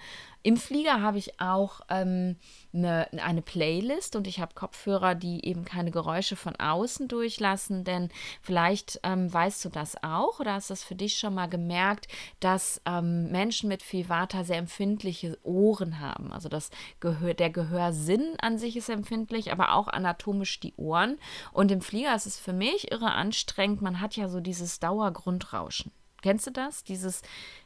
Im 0.47 0.59
Flieger 0.59 1.01
habe 1.01 1.17
ich 1.17 1.41
auch 1.41 1.81
ähm, 1.89 2.37
eine, 2.75 3.09
eine 3.13 3.41
Playlist 3.41 4.15
und 4.15 4.27
ich 4.27 4.41
habe 4.41 4.53
Kopfhörer, 4.55 5.15
die 5.15 5.47
eben 5.47 5.65
keine 5.65 5.91
Geräusche 5.91 6.37
von 6.37 6.55
außen 6.57 7.09
durchlassen, 7.09 7.83
denn 7.83 8.11
vielleicht 8.43 9.01
ähm, 9.05 9.33
weißt 9.33 9.65
du 9.65 9.71
das 9.71 9.97
auch 10.03 10.41
oder 10.41 10.53
hast 10.53 10.69
das 10.69 10.85
für 10.85 10.97
dich 10.97 11.17
schon 11.17 11.33
mal 11.33 11.49
gemerkt, 11.49 12.09
dass 12.41 12.83
ähm, 12.85 13.31
Menschen 13.33 13.71
mit 13.71 13.83
viel 13.83 14.11
Vata 14.11 14.45
sehr 14.45 14.59
empfindliche 14.59 15.39
Ohren 15.45 15.99
haben. 15.99 16.31
Also 16.31 16.51
das 16.51 16.69
Gehör, 17.01 17.33
der 17.33 17.49
Gehörsinn 17.49 18.35
an 18.39 18.59
sich 18.59 18.77
ist 18.77 18.91
empfindlich, 18.91 19.51
aber 19.51 19.73
auch 19.73 19.89
anatomisch 19.89 20.61
die 20.61 20.75
Ohren. 20.77 21.17
Und 21.55 21.73
im 21.73 21.81
Flieger 21.81 22.15
ist 22.15 22.27
es 22.27 22.39
für 22.39 22.53
mich 22.53 22.93
irre 22.93 23.13
anstrengend. 23.13 23.81
Man 23.81 24.03
hat 24.03 24.15
ja 24.15 24.29
so 24.29 24.41
dieses 24.41 24.79
Dauergrundrauschen. 24.79 25.91
Kennst 26.25 26.47
du 26.47 26.53
das? 26.53 26.85
Dieses, 26.85 27.21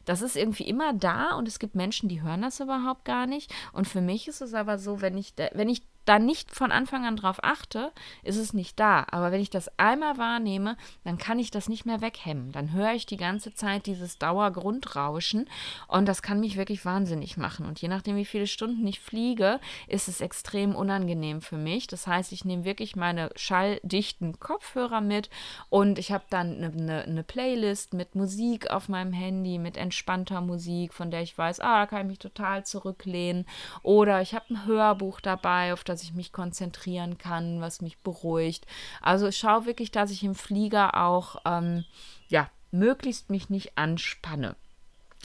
das 0.04 0.20
ist 0.20 0.34
irgendwie 0.34 0.64
immer 0.64 0.92
da 0.92 1.36
und 1.36 1.46
es 1.46 1.60
gibt 1.60 1.76
Menschen, 1.76 2.08
die 2.08 2.22
hören 2.22 2.42
das 2.42 2.58
überhaupt 2.58 3.04
gar 3.04 3.24
nicht. 3.24 3.54
Und 3.72 3.86
für 3.86 4.00
mich 4.00 4.26
ist 4.26 4.40
es 4.40 4.52
aber 4.52 4.78
so, 4.78 5.00
wenn 5.00 5.16
ich, 5.16 5.34
wenn 5.52 5.68
ich 5.68 5.82
da 6.08 6.18
nicht 6.18 6.54
von 6.54 6.72
Anfang 6.72 7.04
an 7.04 7.16
drauf 7.16 7.38
achte, 7.42 7.92
ist 8.22 8.36
es 8.36 8.54
nicht 8.54 8.80
da. 8.80 9.06
Aber 9.10 9.30
wenn 9.30 9.42
ich 9.42 9.50
das 9.50 9.70
einmal 9.78 10.16
wahrnehme, 10.16 10.76
dann 11.04 11.18
kann 11.18 11.38
ich 11.38 11.50
das 11.50 11.68
nicht 11.68 11.84
mehr 11.84 12.00
weghemmen. 12.00 12.50
Dann 12.52 12.72
höre 12.72 12.94
ich 12.94 13.04
die 13.04 13.18
ganze 13.18 13.52
Zeit 13.52 13.86
dieses 13.86 14.18
Dauergrundrauschen 14.18 15.48
und 15.86 16.06
das 16.06 16.22
kann 16.22 16.40
mich 16.40 16.56
wirklich 16.56 16.84
wahnsinnig 16.84 17.36
machen. 17.36 17.66
Und 17.66 17.80
je 17.82 17.88
nachdem, 17.88 18.16
wie 18.16 18.24
viele 18.24 18.46
Stunden 18.46 18.86
ich 18.86 19.00
fliege, 19.00 19.60
ist 19.86 20.08
es 20.08 20.22
extrem 20.22 20.74
unangenehm 20.74 21.42
für 21.42 21.58
mich. 21.58 21.86
Das 21.86 22.06
heißt, 22.06 22.32
ich 22.32 22.44
nehme 22.44 22.64
wirklich 22.64 22.96
meine 22.96 23.30
schalldichten 23.36 24.40
Kopfhörer 24.40 25.02
mit 25.02 25.28
und 25.68 25.98
ich 25.98 26.10
habe 26.10 26.24
dann 26.30 26.56
eine, 26.56 26.72
eine, 26.72 27.02
eine 27.02 27.22
Playlist 27.22 27.92
mit 27.92 28.14
Musik 28.14 28.70
auf 28.70 28.88
meinem 28.88 29.12
Handy, 29.12 29.58
mit 29.58 29.76
entspannter 29.76 30.40
Musik, 30.40 30.94
von 30.94 31.10
der 31.10 31.22
ich 31.22 31.36
weiß, 31.36 31.60
ah, 31.60 31.80
da 31.80 31.86
kann 31.86 32.02
ich 32.02 32.06
mich 32.06 32.18
total 32.18 32.64
zurücklehnen. 32.64 33.46
Oder 33.82 34.22
ich 34.22 34.34
habe 34.34 34.46
ein 34.50 34.64
Hörbuch 34.64 35.20
dabei, 35.20 35.72
auf 35.74 35.84
das 35.84 35.97
dass 35.98 36.04
ich 36.04 36.14
mich 36.14 36.30
konzentrieren 36.30 37.18
kann, 37.18 37.60
was 37.60 37.80
mich 37.80 37.98
beruhigt. 37.98 38.68
Also 39.02 39.26
ich 39.26 39.36
schaue 39.36 39.66
wirklich, 39.66 39.90
dass 39.90 40.12
ich 40.12 40.22
im 40.22 40.36
Flieger 40.36 41.02
auch, 41.02 41.36
ähm, 41.44 41.84
ja, 42.28 42.48
möglichst 42.70 43.30
mich 43.30 43.50
nicht 43.50 43.76
anspanne. 43.76 44.54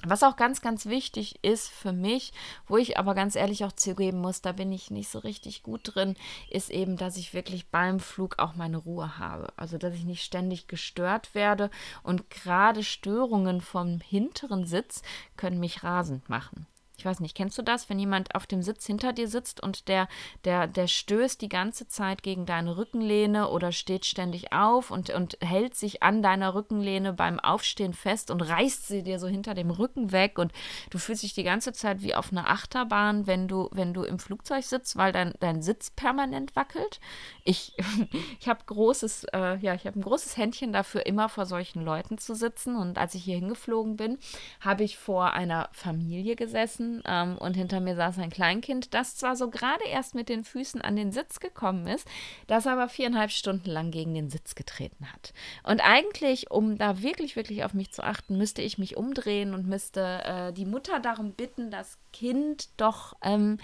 Was 0.04 0.24
auch 0.24 0.36
ganz, 0.36 0.62
ganz 0.62 0.88
wichtig 0.88 1.44
ist 1.44 1.70
für 1.70 1.94
mich, 1.94 2.34
wo 2.68 2.78
ich 2.78 2.98
aber 2.98 3.14
ganz 3.14 3.36
ehrlich 3.36 3.64
auch 3.66 3.72
zugeben 3.72 4.20
muss, 4.20 4.42
da 4.42 4.52
bin 4.52 4.72
ich 4.72 4.90
nicht 4.90 5.10
so 5.10 5.20
richtig 5.20 5.62
gut 5.62 5.82
drin, 5.94 6.16
ist 6.50 6.72
eben, 6.72 6.98
dass 6.98 7.16
ich 7.18 7.36
wirklich 7.36 7.68
beim 7.68 8.00
Flug 8.00 8.40
auch 8.40 8.56
meine 8.56 8.78
Ruhe 8.78 9.20
habe. 9.20 9.54
Also, 9.58 9.78
dass 9.78 9.94
ich 9.94 10.06
nicht 10.06 10.24
ständig 10.24 10.68
gestört 10.68 11.36
werde 11.36 11.70
und 12.02 12.32
gerade 12.32 12.84
Störungen 12.84 13.62
vom 13.62 14.00
hinteren 14.02 14.66
Sitz 14.66 15.04
können 15.38 15.60
mich 15.60 15.84
rasend 15.84 16.28
machen 16.30 16.66
ich 16.96 17.06
weiß 17.06 17.22
nicht, 17.22 17.36
kennst 17.36 17.58
du 17.58 17.64
das, 17.64 17.90
wenn 17.90 17.98
jemand 17.98 18.36
auf 18.36 18.46
dem 18.46 18.62
Sitz 18.62 18.86
hinter 18.86 19.14
dir 19.14 19.28
sitzt 19.28 19.62
und 19.62 19.88
der, 19.88 20.08
der, 20.46 20.68
der 20.68 20.88
stößt 20.88 21.42
die 21.42 21.50
ganze 21.50 21.88
Zeit 21.88 22.22
gegen 22.22 22.46
deine 22.46 22.78
Rückenlehne 22.78 23.50
oder 23.50 23.72
steht 23.72 24.06
ständig 24.06 24.54
auf 24.54 24.92
und, 24.92 25.10
und 25.10 25.38
hält 25.42 25.76
sich 25.76 26.04
an 26.04 26.22
deiner 26.22 26.54
Rückenlehne 26.54 27.14
beim 27.14 27.40
Aufstehen 27.40 27.94
fest 27.94 28.30
und 28.30 28.42
reißt 28.42 28.88
sie 28.88 29.02
dir 29.02 29.18
so 29.18 29.28
hinter 29.28 29.56
dem 29.56 29.72
Rücken 29.72 30.12
weg 30.12 30.38
und 30.38 30.52
du 30.92 31.00
fühlst 31.00 31.24
dich 31.24 31.34
die 31.34 31.44
ganze 31.44 31.74
Zeit 31.74 32.04
wie 32.04 32.14
auf 32.14 32.32
einer 32.32 32.50
Achterbahn, 32.50 33.26
wenn 33.26 33.48
du, 33.48 33.70
wenn 33.72 33.96
du 33.96 34.04
im 34.04 34.20
Flugzeug 34.20 34.64
sitzt, 34.64 34.96
weil 34.96 35.12
dein, 35.12 35.34
dein 35.40 35.64
Sitz 35.64 35.90
permanent 35.90 36.56
wackelt. 36.56 37.00
Ich, 37.44 37.76
ich 38.40 38.48
habe 38.48 38.62
großes, 38.68 39.26
äh, 39.34 39.58
ja, 39.58 39.74
ich 39.74 39.88
habe 39.88 40.00
ein 40.00 40.04
großes 40.04 40.38
Händchen 40.38 40.72
dafür, 40.72 41.08
immer 41.08 41.28
vor 41.28 41.48
solchen 41.48 41.84
Leuten 41.84 42.20
zu 42.20 42.36
sitzen. 42.36 42.76
Und 42.76 43.00
als 43.00 43.16
ich 43.16 43.24
hier 43.24 43.36
hingeflogen 43.36 43.98
bin, 43.98 44.20
habe 44.62 44.84
ich 44.84 44.98
vor 44.98 45.34
einer 45.34 45.70
Familie 45.72 46.36
gesessen 46.36 46.83
ähm, 47.06 47.38
und 47.38 47.56
hinter 47.56 47.80
mir 47.80 47.96
saß 47.96 48.20
ein 48.20 48.30
Kleinkind, 48.30 48.94
das 48.94 49.16
zwar 49.16 49.36
so 49.36 49.50
gerade 49.50 49.84
erst 49.86 50.16
mit 50.16 50.30
den 50.30 50.44
Füßen 50.44 50.82
an 50.82 50.96
den 50.96 51.12
Sitz 51.12 51.40
gekommen 51.40 51.88
ist, 51.88 52.08
das 52.48 52.68
aber 52.68 52.90
viereinhalb 52.90 53.32
Stunden 53.32 53.70
lang 53.70 53.92
gegen 53.92 54.14
den 54.14 54.30
Sitz 54.30 54.56
getreten 54.56 55.12
hat. 55.12 55.34
Und 55.64 55.82
eigentlich, 55.82 56.52
um 56.52 56.78
da 56.78 57.02
wirklich, 57.02 57.36
wirklich 57.36 57.64
auf 57.64 57.74
mich 57.74 57.92
zu 57.92 58.04
achten, 58.04 58.38
müsste 58.38 58.62
ich 58.62 58.78
mich 58.78 58.98
umdrehen 58.98 59.54
und 59.54 59.68
müsste 59.68 60.24
äh, 60.24 60.54
die 60.54 60.66
Mutter 60.66 61.00
darum 61.00 61.34
bitten, 61.34 61.72
das 61.72 61.98
Kind 62.12 62.70
doch 62.78 63.16
ähm, 63.22 63.58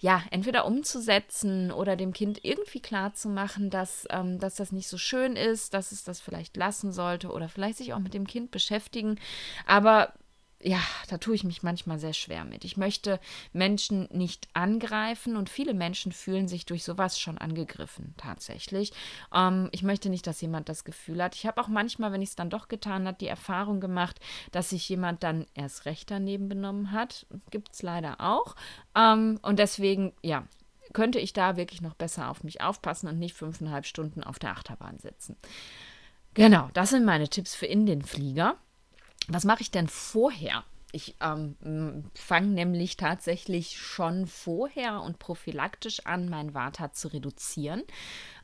ja, 0.00 0.22
entweder 0.30 0.64
umzusetzen 0.64 1.70
oder 1.70 1.94
dem 1.94 2.14
Kind 2.14 2.42
irgendwie 2.42 2.80
klarzumachen, 2.80 3.68
dass, 3.68 4.06
ähm, 4.08 4.38
dass 4.38 4.54
das 4.54 4.72
nicht 4.72 4.88
so 4.88 4.96
schön 4.96 5.36
ist, 5.36 5.74
dass 5.74 5.92
es 5.92 6.04
das 6.04 6.20
vielleicht 6.20 6.56
lassen 6.56 6.90
sollte 6.90 7.30
oder 7.30 7.50
vielleicht 7.50 7.78
sich 7.78 7.92
auch 7.92 7.98
mit 7.98 8.14
dem 8.14 8.26
Kind 8.26 8.50
beschäftigen. 8.50 9.20
Aber 9.66 10.14
ja, 10.62 10.80
da 11.08 11.18
tue 11.18 11.34
ich 11.34 11.44
mich 11.44 11.62
manchmal 11.62 11.98
sehr 11.98 12.12
schwer 12.12 12.44
mit. 12.44 12.64
Ich 12.64 12.76
möchte 12.76 13.18
Menschen 13.52 14.08
nicht 14.12 14.48
angreifen 14.52 15.36
und 15.36 15.48
viele 15.48 15.72
Menschen 15.72 16.12
fühlen 16.12 16.48
sich 16.48 16.66
durch 16.66 16.84
sowas 16.84 17.18
schon 17.18 17.38
angegriffen, 17.38 18.14
tatsächlich. 18.18 18.92
Ähm, 19.34 19.68
ich 19.72 19.82
möchte 19.82 20.10
nicht, 20.10 20.26
dass 20.26 20.40
jemand 20.40 20.68
das 20.68 20.84
Gefühl 20.84 21.22
hat. 21.22 21.34
Ich 21.34 21.46
habe 21.46 21.60
auch 21.60 21.68
manchmal, 21.68 22.12
wenn 22.12 22.20
ich 22.20 22.30
es 22.30 22.36
dann 22.36 22.50
doch 22.50 22.68
getan 22.68 23.06
habe, 23.06 23.16
die 23.18 23.26
Erfahrung 23.26 23.80
gemacht, 23.80 24.20
dass 24.52 24.70
sich 24.70 24.86
jemand 24.88 25.22
dann 25.22 25.46
erst 25.54 25.86
recht 25.86 26.10
daneben 26.10 26.48
benommen 26.48 26.92
hat. 26.92 27.26
Gibt 27.50 27.72
es 27.72 27.82
leider 27.82 28.20
auch. 28.20 28.54
Ähm, 28.94 29.38
und 29.42 29.58
deswegen, 29.58 30.12
ja, 30.22 30.46
könnte 30.92 31.20
ich 31.20 31.32
da 31.32 31.56
wirklich 31.56 31.80
noch 31.80 31.94
besser 31.94 32.28
auf 32.28 32.44
mich 32.44 32.60
aufpassen 32.60 33.08
und 33.08 33.18
nicht 33.18 33.34
fünfeinhalb 33.34 33.86
Stunden 33.86 34.22
auf 34.22 34.38
der 34.38 34.50
Achterbahn 34.50 34.98
sitzen. 34.98 35.36
Genau, 36.34 36.68
das 36.74 36.90
sind 36.90 37.04
meine 37.04 37.28
Tipps 37.28 37.54
für 37.54 37.66
in 37.66 37.86
den 37.86 38.02
Flieger. 38.02 38.56
Was 39.28 39.44
mache 39.44 39.62
ich 39.62 39.70
denn 39.70 39.88
vorher? 39.88 40.64
Ich 40.92 41.14
ähm, 41.20 42.04
fange 42.14 42.48
nämlich 42.48 42.96
tatsächlich 42.96 43.78
schon 43.78 44.26
vorher 44.26 45.02
und 45.02 45.18
prophylaktisch 45.18 46.04
an, 46.04 46.28
mein 46.28 46.52
Vata 46.52 46.92
zu 46.92 47.08
reduzieren. 47.08 47.82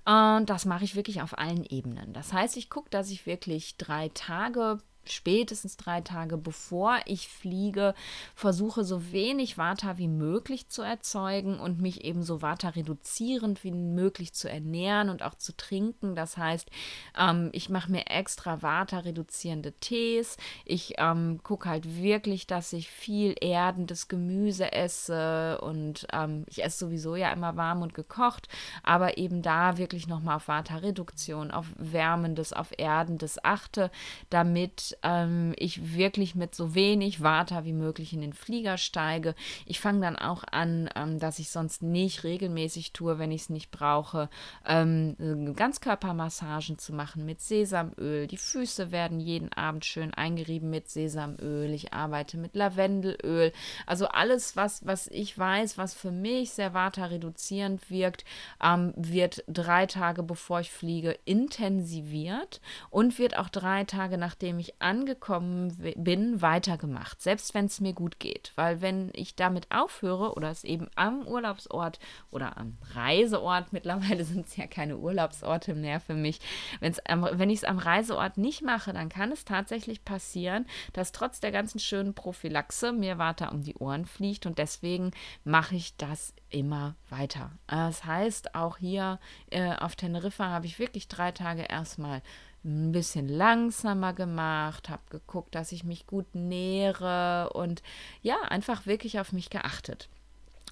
Und 0.04 0.46
das 0.46 0.64
mache 0.64 0.84
ich 0.84 0.94
wirklich 0.94 1.22
auf 1.22 1.36
allen 1.36 1.64
Ebenen. 1.64 2.12
Das 2.12 2.32
heißt, 2.32 2.56
ich 2.56 2.70
gucke, 2.70 2.90
dass 2.90 3.10
ich 3.10 3.26
wirklich 3.26 3.76
drei 3.76 4.10
Tage 4.10 4.78
spätestens 5.12 5.76
drei 5.76 6.00
Tage 6.00 6.36
bevor 6.36 6.98
ich 7.06 7.28
fliege, 7.28 7.94
versuche 8.34 8.84
so 8.84 9.12
wenig 9.12 9.58
Vata 9.58 9.98
wie 9.98 10.08
möglich 10.08 10.68
zu 10.68 10.82
erzeugen 10.82 11.58
und 11.58 11.80
mich 11.80 12.04
eben 12.04 12.22
so 12.22 12.42
Vata 12.42 12.70
reduzierend 12.70 13.64
wie 13.64 13.72
möglich 13.72 14.32
zu 14.32 14.50
ernähren 14.50 15.08
und 15.08 15.22
auch 15.22 15.34
zu 15.34 15.56
trinken. 15.56 16.14
Das 16.14 16.36
heißt, 16.36 16.70
ähm, 17.18 17.50
ich 17.52 17.68
mache 17.68 17.90
mir 17.90 18.06
extra 18.06 18.62
Vata 18.62 19.00
reduzierende 19.00 19.72
Tees. 19.72 20.36
Ich 20.64 20.94
ähm, 20.98 21.40
gucke 21.42 21.68
halt 21.68 21.96
wirklich, 21.96 22.46
dass 22.46 22.72
ich 22.72 22.90
viel 22.90 23.34
erdendes 23.40 24.08
Gemüse 24.08 24.72
esse 24.72 25.60
und 25.60 26.06
ähm, 26.12 26.44
ich 26.48 26.64
esse 26.64 26.78
sowieso 26.78 27.16
ja 27.16 27.32
immer 27.32 27.56
warm 27.56 27.82
und 27.82 27.94
gekocht, 27.94 28.48
aber 28.82 29.18
eben 29.18 29.42
da 29.42 29.78
wirklich 29.78 30.06
nochmal 30.06 30.36
auf 30.36 30.48
Vata 30.48 30.76
Reduktion, 30.76 31.50
auf 31.50 31.66
Wärmendes, 31.76 32.52
auf 32.52 32.72
Erdendes 32.76 33.42
achte, 33.44 33.90
damit 34.30 34.95
ähm, 35.02 35.54
ich 35.56 35.94
wirklich 35.94 36.34
mit 36.34 36.54
so 36.54 36.74
wenig 36.74 37.22
Water 37.22 37.64
wie 37.64 37.72
möglich 37.72 38.12
in 38.12 38.20
den 38.20 38.32
Flieger 38.32 38.78
steige. 38.78 39.34
Ich 39.64 39.80
fange 39.80 40.00
dann 40.00 40.16
auch 40.16 40.44
an, 40.50 40.88
ähm, 40.94 41.18
dass 41.18 41.38
ich 41.38 41.50
sonst 41.50 41.82
nicht 41.82 42.24
regelmäßig 42.24 42.92
tue, 42.92 43.18
wenn 43.18 43.30
ich 43.30 43.42
es 43.42 43.50
nicht 43.50 43.70
brauche, 43.70 44.28
ähm, 44.66 45.54
Ganzkörpermassagen 45.54 46.78
zu 46.78 46.92
machen 46.92 47.24
mit 47.24 47.40
Sesamöl. 47.40 48.26
Die 48.26 48.36
Füße 48.36 48.92
werden 48.92 49.20
jeden 49.20 49.52
Abend 49.52 49.84
schön 49.84 50.12
eingerieben 50.14 50.70
mit 50.70 50.88
Sesamöl. 50.88 51.70
Ich 51.72 51.92
arbeite 51.92 52.36
mit 52.38 52.54
Lavendelöl. 52.54 53.52
Also 53.86 54.08
alles, 54.08 54.56
was, 54.56 54.84
was 54.86 55.06
ich 55.08 55.36
weiß, 55.36 55.78
was 55.78 55.94
für 55.94 56.10
mich 56.10 56.50
sehr 56.50 56.74
Vata-reduzierend 56.74 57.90
wirkt, 57.90 58.24
ähm, 58.62 58.92
wird 58.96 59.44
drei 59.48 59.86
Tage 59.86 60.22
bevor 60.22 60.60
ich 60.60 60.70
fliege 60.70 61.18
intensiviert 61.24 62.60
und 62.90 63.18
wird 63.18 63.36
auch 63.38 63.48
drei 63.48 63.84
Tage 63.84 64.18
nachdem 64.18 64.58
ich 64.58 64.80
angekommen 64.86 65.76
bin, 65.96 66.40
weitergemacht, 66.40 67.20
selbst 67.20 67.54
wenn 67.54 67.66
es 67.66 67.80
mir 67.80 67.92
gut 67.92 68.20
geht. 68.20 68.52
Weil 68.54 68.80
wenn 68.80 69.10
ich 69.14 69.34
damit 69.34 69.66
aufhöre 69.70 70.34
oder 70.34 70.48
es 70.48 70.62
eben 70.62 70.88
am 70.94 71.26
Urlaubsort 71.26 71.98
oder 72.30 72.56
am 72.56 72.78
Reiseort, 72.94 73.72
mittlerweile 73.72 74.24
sind 74.24 74.46
es 74.46 74.56
ja 74.56 74.68
keine 74.68 74.96
Urlaubsorte 74.96 75.74
mehr 75.74 75.98
für 75.98 76.14
mich, 76.14 76.38
wenn's 76.78 77.00
am, 77.00 77.26
wenn 77.32 77.50
ich 77.50 77.58
es 77.58 77.64
am 77.64 77.78
Reiseort 77.78 78.38
nicht 78.38 78.62
mache, 78.62 78.92
dann 78.92 79.08
kann 79.08 79.32
es 79.32 79.44
tatsächlich 79.44 80.04
passieren, 80.04 80.66
dass 80.92 81.10
trotz 81.10 81.40
der 81.40 81.50
ganzen 81.50 81.80
schönen 81.80 82.14
Prophylaxe 82.14 82.92
mir 82.92 83.18
weiter 83.18 83.50
um 83.50 83.64
die 83.64 83.74
Ohren 83.74 84.06
fliegt 84.06 84.46
und 84.46 84.58
deswegen 84.58 85.10
mache 85.42 85.74
ich 85.74 85.96
das 85.96 86.32
immer 86.50 86.94
weiter. 87.10 87.50
Das 87.66 88.04
heißt, 88.04 88.54
auch 88.54 88.78
hier 88.78 89.18
äh, 89.50 89.74
auf 89.74 89.96
Teneriffa 89.96 90.46
habe 90.46 90.66
ich 90.66 90.78
wirklich 90.78 91.08
drei 91.08 91.32
Tage 91.32 91.62
erstmal 91.62 92.22
ein 92.66 92.92
bisschen 92.92 93.28
langsamer 93.28 94.12
gemacht, 94.12 94.88
habe 94.88 95.02
geguckt, 95.10 95.54
dass 95.54 95.72
ich 95.72 95.84
mich 95.84 96.06
gut 96.06 96.34
nähere 96.34 97.50
und 97.54 97.82
ja, 98.22 98.36
einfach 98.42 98.86
wirklich 98.86 99.20
auf 99.20 99.32
mich 99.32 99.50
geachtet. 99.50 100.08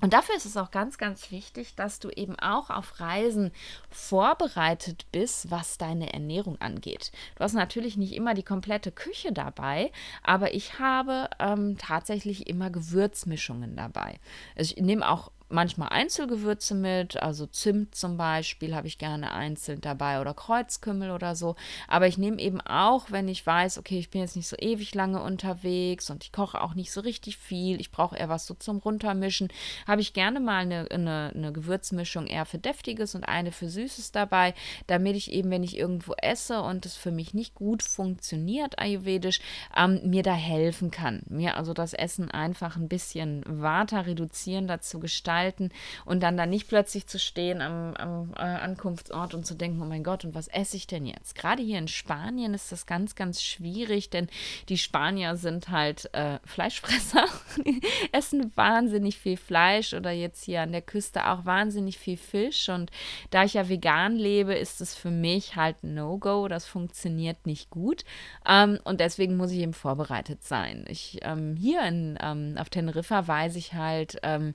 Und 0.01 0.13
dafür 0.13 0.35
ist 0.35 0.45
es 0.45 0.57
auch 0.57 0.71
ganz, 0.71 0.99
ganz 0.99 1.31
wichtig, 1.31 1.77
dass 1.77 2.01
du 2.01 2.11
eben 2.11 2.37
auch 2.39 2.69
auf 2.69 3.01
Reisen 3.01 3.53
vorbereitet 3.91 5.07
bist, 5.13 5.51
was 5.51 5.79
deine 5.79 6.13
Ernährung 6.13 6.61
angeht. 6.61 7.13
Du 7.37 7.45
hast 7.45 7.55
natürlich 7.55 7.97
nicht 7.97 8.13
immer 8.13 8.35
die 8.35 8.43
komplette 8.43 8.91
Küche 8.91 9.33
dabei, 9.33 9.93
aber 10.23 10.53
ich 10.53 10.81
habe 10.81 11.31
ähm, 11.39 11.79
tatsächlich 11.79 12.49
immer 12.49 12.71
Gewürzmischungen 12.71 13.77
dabei. 13.77 14.19
Also 14.57 14.75
ich 14.77 14.83
nehme 14.83 15.09
auch 15.09 15.31
manchmal 15.55 15.89
Einzelgewürze 15.91 16.75
mit, 16.75 17.23
also 17.23 17.47
Zimt 17.47 17.95
zum 17.95 18.17
Beispiel 18.17 18.75
habe 18.75 18.89
ich 18.89 18.99
gerne 18.99 19.33
einzeln 19.33 19.81
dabei 19.81 20.21
oder 20.21 20.35
Kreuzkümmel 20.35 21.11
oder 21.11 21.37
so. 21.37 21.55
Aber 21.89 22.07
ich 22.07 22.19
nehme 22.19 22.41
eben 22.41 22.61
auch, 22.61 23.11
wenn 23.11 23.29
ich 23.29 23.47
weiß, 23.47 23.79
okay, 23.79 23.99
ich 23.99 24.11
bin 24.11 24.21
jetzt 24.21 24.37
nicht 24.37 24.49
so 24.49 24.57
ewig 24.59 24.95
lange 24.95 25.23
unterwegs 25.23 26.11
und 26.11 26.25
ich 26.25 26.33
koche 26.33 26.61
auch 26.61 26.75
nicht 26.75 26.93
so 26.93 27.01
richtig 27.01 27.39
viel, 27.39 27.81
ich 27.81 27.91
brauche 27.91 28.17
eher 28.17 28.29
was 28.29 28.47
so 28.47 28.55
zum 28.55 28.79
Runtermischen, 28.79 29.49
habe 29.87 30.01
ich 30.01 30.13
gerne 30.13 30.41
mal 30.41 30.59
eine, 30.63 30.91
eine, 30.91 31.33
eine 31.35 31.53
Gewürzmischung 31.53 32.27
eher 32.27 32.45
für 32.45 32.59
Deftiges 32.59 33.15
und 33.15 33.25
eine 33.25 33.53
für 33.53 33.69
Süßes 33.69 34.13
dabei, 34.13 34.55
damit 34.89 35.17
ich 35.17 35.33
eben, 35.33 35.51
wenn 35.51 35.63
ich 35.63 35.79
irgendwo 35.79 36.15
esse 36.15 36.61
und 36.63 36.85
es 36.85 36.97
für 36.97 37.13
mich 37.13 37.33
nicht 37.33 37.55
gut 37.55 37.83
funktioniert, 37.83 38.79
ayurvedisch, 38.79 39.41
ähm, 39.77 40.01
mir 40.05 40.25
da 40.25 40.35
helfen 40.35 40.91
kann. 40.91 41.23
Mir 41.29 41.57
also 41.57 41.73
das 41.73 41.95
Essen 41.95 42.31
einfach 42.31 42.77
ein 42.77 42.89
bisschen 42.89 43.45
Vata 43.47 44.01
reduzierender 44.01 44.81
zu 44.81 44.99
gestalten 44.99 45.44
halten 45.45 45.71
und 46.05 46.23
dann 46.23 46.37
da 46.37 46.47
nicht 46.47 46.69
plötzlich 46.69 47.07
zu 47.07 47.19
stehen 47.19 47.61
am, 47.61 47.95
am 47.95 48.33
äh, 48.37 48.43
Ankunftsort 48.43 49.35
und 49.35 49.47
zu 49.47 49.55
denken, 49.55 49.81
oh 49.83 49.85
mein 49.87 50.03
Gott, 50.03 50.25
und 50.25 50.35
was 50.35 50.49
esse 50.49 50.77
ich 50.77 50.87
denn 50.87 51.07
jetzt? 51.07 51.35
Gerade 51.35 51.63
hier 51.63 51.79
in 51.79 51.89
Spanien 51.89 52.55
ist 52.55 52.73
das 52.73 52.87
ganz, 52.87 53.15
ganz 53.15 53.43
schwierig, 53.43 54.11
denn 54.11 54.29
die 54.69 54.79
Spanier 54.79 55.37
sind 55.37 55.69
halt 55.69 56.13
äh, 56.15 56.39
Fleischfresser, 56.45 57.27
essen 58.13 58.53
wahnsinnig 58.55 59.19
viel 59.19 59.37
Fleisch 59.37 59.95
oder 59.95 60.11
jetzt 60.11 60.45
hier 60.45 60.63
an 60.63 60.73
der 60.73 60.83
Küste 60.83 61.29
auch 61.29 61.45
wahnsinnig 61.45 61.99
viel 61.99 62.17
Fisch 62.17 62.69
und 62.69 62.91
da 63.31 63.45
ich 63.45 63.55
ja 63.55 63.69
vegan 63.69 64.17
lebe, 64.17 64.55
ist 64.55 64.81
es 64.81 64.95
für 64.95 65.11
mich 65.11 65.57
halt 65.57 65.83
No-Go, 65.83 66.49
das 66.49 66.67
funktioniert 66.67 67.47
nicht 67.47 67.71
gut 67.71 68.05
ähm, 68.49 68.79
und 68.85 69.01
deswegen 69.01 69.37
muss 69.37 69.51
ich 69.51 69.59
eben 69.59 69.75
vorbereitet 69.75 70.45
sein. 70.45 70.85
Ich 70.89 71.19
ähm, 71.23 71.57
hier 71.57 71.83
in, 71.83 72.19
ähm, 72.21 72.57
auf 72.59 72.71
Teneriffa 72.71 73.27
weiß 73.27 73.57
ich 73.57 73.75
halt, 73.75 74.19
ähm, 74.23 74.55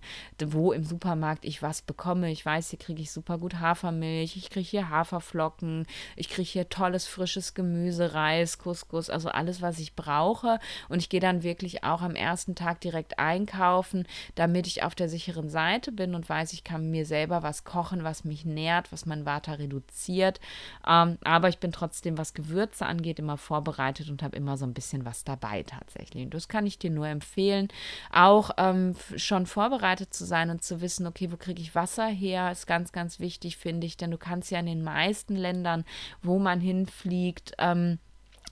im 0.71 0.83
Supermarkt 0.83 1.45
ich 1.45 1.61
was 1.61 1.81
bekomme. 1.81 2.31
Ich 2.31 2.45
weiß, 2.45 2.69
hier 2.69 2.79
kriege 2.79 3.01
ich 3.01 3.11
super 3.11 3.37
gut 3.37 3.59
Hafermilch, 3.59 4.35
ich 4.35 4.49
kriege 4.49 4.67
hier 4.67 4.89
Haferflocken, 4.89 5.85
ich 6.15 6.29
kriege 6.29 6.47
hier 6.47 6.69
tolles 6.69 7.07
frisches 7.07 7.53
Gemüse, 7.53 8.13
Reis, 8.13 8.57
Couscous, 8.57 9.09
also 9.09 9.29
alles, 9.29 9.61
was 9.61 9.79
ich 9.79 9.95
brauche. 9.95 10.59
Und 10.87 10.99
ich 10.99 11.09
gehe 11.09 11.19
dann 11.19 11.43
wirklich 11.43 11.83
auch 11.83 12.01
am 12.01 12.15
ersten 12.15 12.55
Tag 12.55 12.81
direkt 12.81 13.19
einkaufen, 13.19 14.07
damit 14.35 14.67
ich 14.67 14.83
auf 14.83 14.95
der 14.95 15.09
sicheren 15.09 15.49
Seite 15.49 15.91
bin 15.91 16.15
und 16.15 16.27
weiß, 16.27 16.53
ich 16.53 16.63
kann 16.63 16.91
mir 16.91 17.05
selber 17.05 17.43
was 17.43 17.63
kochen, 17.63 18.03
was 18.03 18.23
mich 18.23 18.45
nährt, 18.45 18.91
was 18.91 19.05
mein 19.05 19.25
Vata 19.25 19.53
reduziert. 19.53 20.39
Ähm, 20.87 21.17
aber 21.23 21.49
ich 21.49 21.59
bin 21.59 21.71
trotzdem, 21.71 22.17
was 22.17 22.33
Gewürze 22.33 22.85
angeht, 22.85 23.19
immer 23.19 23.37
vorbereitet 23.37 24.09
und 24.09 24.23
habe 24.23 24.37
immer 24.37 24.57
so 24.57 24.65
ein 24.65 24.73
bisschen 24.73 25.05
was 25.05 25.23
dabei 25.23 25.63
tatsächlich. 25.63 26.25
Und 26.25 26.33
das 26.33 26.47
kann 26.47 26.65
ich 26.65 26.79
dir 26.79 26.89
nur 26.89 27.07
empfehlen, 27.07 27.69
auch 28.11 28.51
ähm, 28.57 28.95
schon 29.15 29.45
vorbereitet 29.45 30.13
zu 30.13 30.25
sein 30.25 30.49
und 30.49 30.58
zu 30.61 30.81
wissen, 30.81 31.07
okay, 31.07 31.31
wo 31.31 31.37
kriege 31.37 31.61
ich 31.61 31.75
Wasser 31.75 32.07
her, 32.07 32.51
ist 32.51 32.67
ganz, 32.67 32.91
ganz 32.91 33.19
wichtig, 33.19 33.57
finde 33.57 33.87
ich, 33.87 33.97
denn 33.97 34.11
du 34.11 34.17
kannst 34.17 34.51
ja 34.51 34.59
in 34.59 34.65
den 34.65 34.83
meisten 34.83 35.35
Ländern, 35.35 35.85
wo 36.21 36.39
man 36.39 36.59
hinfliegt, 36.59 37.53
ähm, 37.57 37.99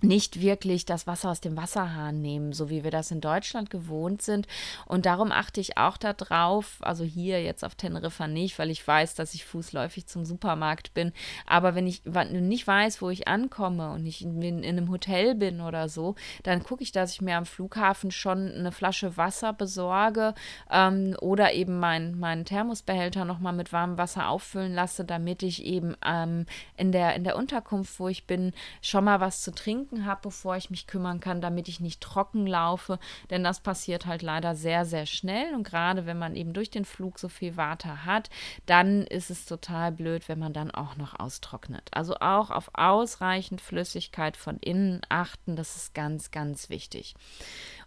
nicht 0.02 0.42
wirklich 0.42 0.86
das 0.86 1.08
Wasser 1.08 1.32
aus 1.32 1.42
dem 1.42 1.58
Wasserhahn 1.58 2.22
nehmen, 2.22 2.54
so 2.54 2.70
wie 2.70 2.84
wir 2.84 2.92
das 2.92 3.12
in 3.12 3.22
Deutschland 3.22 3.70
gewohnt 3.70 4.22
sind. 4.22 4.48
Und 4.86 5.06
darum 5.06 5.32
achte 5.32 5.60
ich 5.60 5.78
auch 5.78 5.98
darauf, 5.98 6.78
also 6.82 7.04
hier 7.04 7.42
jetzt 7.42 7.64
auf 7.64 7.76
Teneriffa 7.76 8.28
nicht, 8.28 8.60
weil 8.60 8.70
ich 8.70 8.86
weiß, 8.88 9.16
dass 9.16 9.34
ich 9.34 9.46
fußläufig 9.46 10.08
zum 10.08 10.26
Supermarkt 10.26 10.94
bin. 10.94 11.14
Aber 11.46 11.76
wenn 11.76 11.88
ich 11.88 12.04
nicht 12.06 12.68
weiß, 12.68 13.02
wo 13.02 13.10
ich 13.10 13.28
ankomme 13.28 13.92
und 13.92 14.06
ich 14.06 14.24
in, 14.24 14.42
in 14.42 14.64
einem 14.64 14.90
Hotel 14.90 15.36
bin 15.36 15.62
oder 15.62 15.90
so, 15.90 16.16
dann 16.44 16.64
gucke 16.64 16.84
ich, 16.84 16.92
dass 16.92 17.14
ich 17.14 17.22
mir 17.22 17.38
am 17.38 17.46
Flughafen 17.46 18.12
schon 18.12 18.52
eine 18.52 18.72
Flasche 18.72 19.18
Wasser 19.18 19.54
besorge 19.54 20.34
ähm, 20.70 21.16
oder 21.22 21.54
eben 21.54 21.80
meinen 21.80 22.20
mein 22.20 22.46
Thermosbehälter 22.46 23.26
nochmal 23.26 23.54
mit 23.54 23.74
warmem 23.74 23.98
Wasser 23.98 24.30
auffüllen 24.30 24.74
lasse, 24.74 25.06
damit 25.06 25.44
ich 25.44 25.66
eben 25.66 25.96
ähm, 26.06 26.46
in, 26.76 26.92
der, 26.92 27.16
in 27.16 27.24
der 27.24 27.36
Unterkunft, 27.36 28.00
wo 28.00 28.08
ich 28.08 28.26
bin, 28.26 28.54
schon 28.82 29.04
mal 29.04 29.20
was 29.20 29.42
zu 29.42 29.52
trinken 29.52 29.87
trinken 29.88 30.06
habe, 30.06 30.22
bevor 30.24 30.58
ich 30.58 30.70
mich 30.70 30.88
kümmern 30.88 31.20
kann, 31.20 31.42
damit 31.42 31.68
ich 31.68 31.80
nicht 31.80 32.02
trocken 32.02 32.46
laufe. 32.48 33.00
Denn 33.30 33.44
das 33.44 33.60
passiert 33.60 34.06
halt 34.06 34.22
leider 34.22 34.56
sehr, 34.56 34.86
sehr 34.86 35.06
schnell. 35.06 35.54
Und 35.54 35.64
gerade 35.64 36.06
wenn 36.06 36.18
man 36.18 36.36
eben 36.36 36.54
durch 36.54 36.70
den 36.70 36.86
Flug 36.86 37.20
so 37.20 37.30
viel 37.30 37.58
Water 37.58 38.06
hat, 38.06 38.30
dann 38.66 39.04
ist 39.04 39.30
es 39.30 39.46
total 39.46 39.92
blöd, 39.92 40.28
wenn 40.28 40.40
man 40.40 40.54
dann 40.54 40.72
auch 40.72 40.96
noch 40.96 41.20
austrocknet. 41.20 41.90
Also 41.92 42.16
auch 42.16 42.52
auf 42.52 42.72
ausreichend 42.74 43.62
Flüssigkeit 43.62 44.38
von 44.38 44.58
innen 44.58 45.02
achten, 45.10 45.56
das 45.56 45.76
ist 45.76 45.94
ganz, 45.94 46.32
ganz 46.32 46.70
wichtig. 46.70 47.16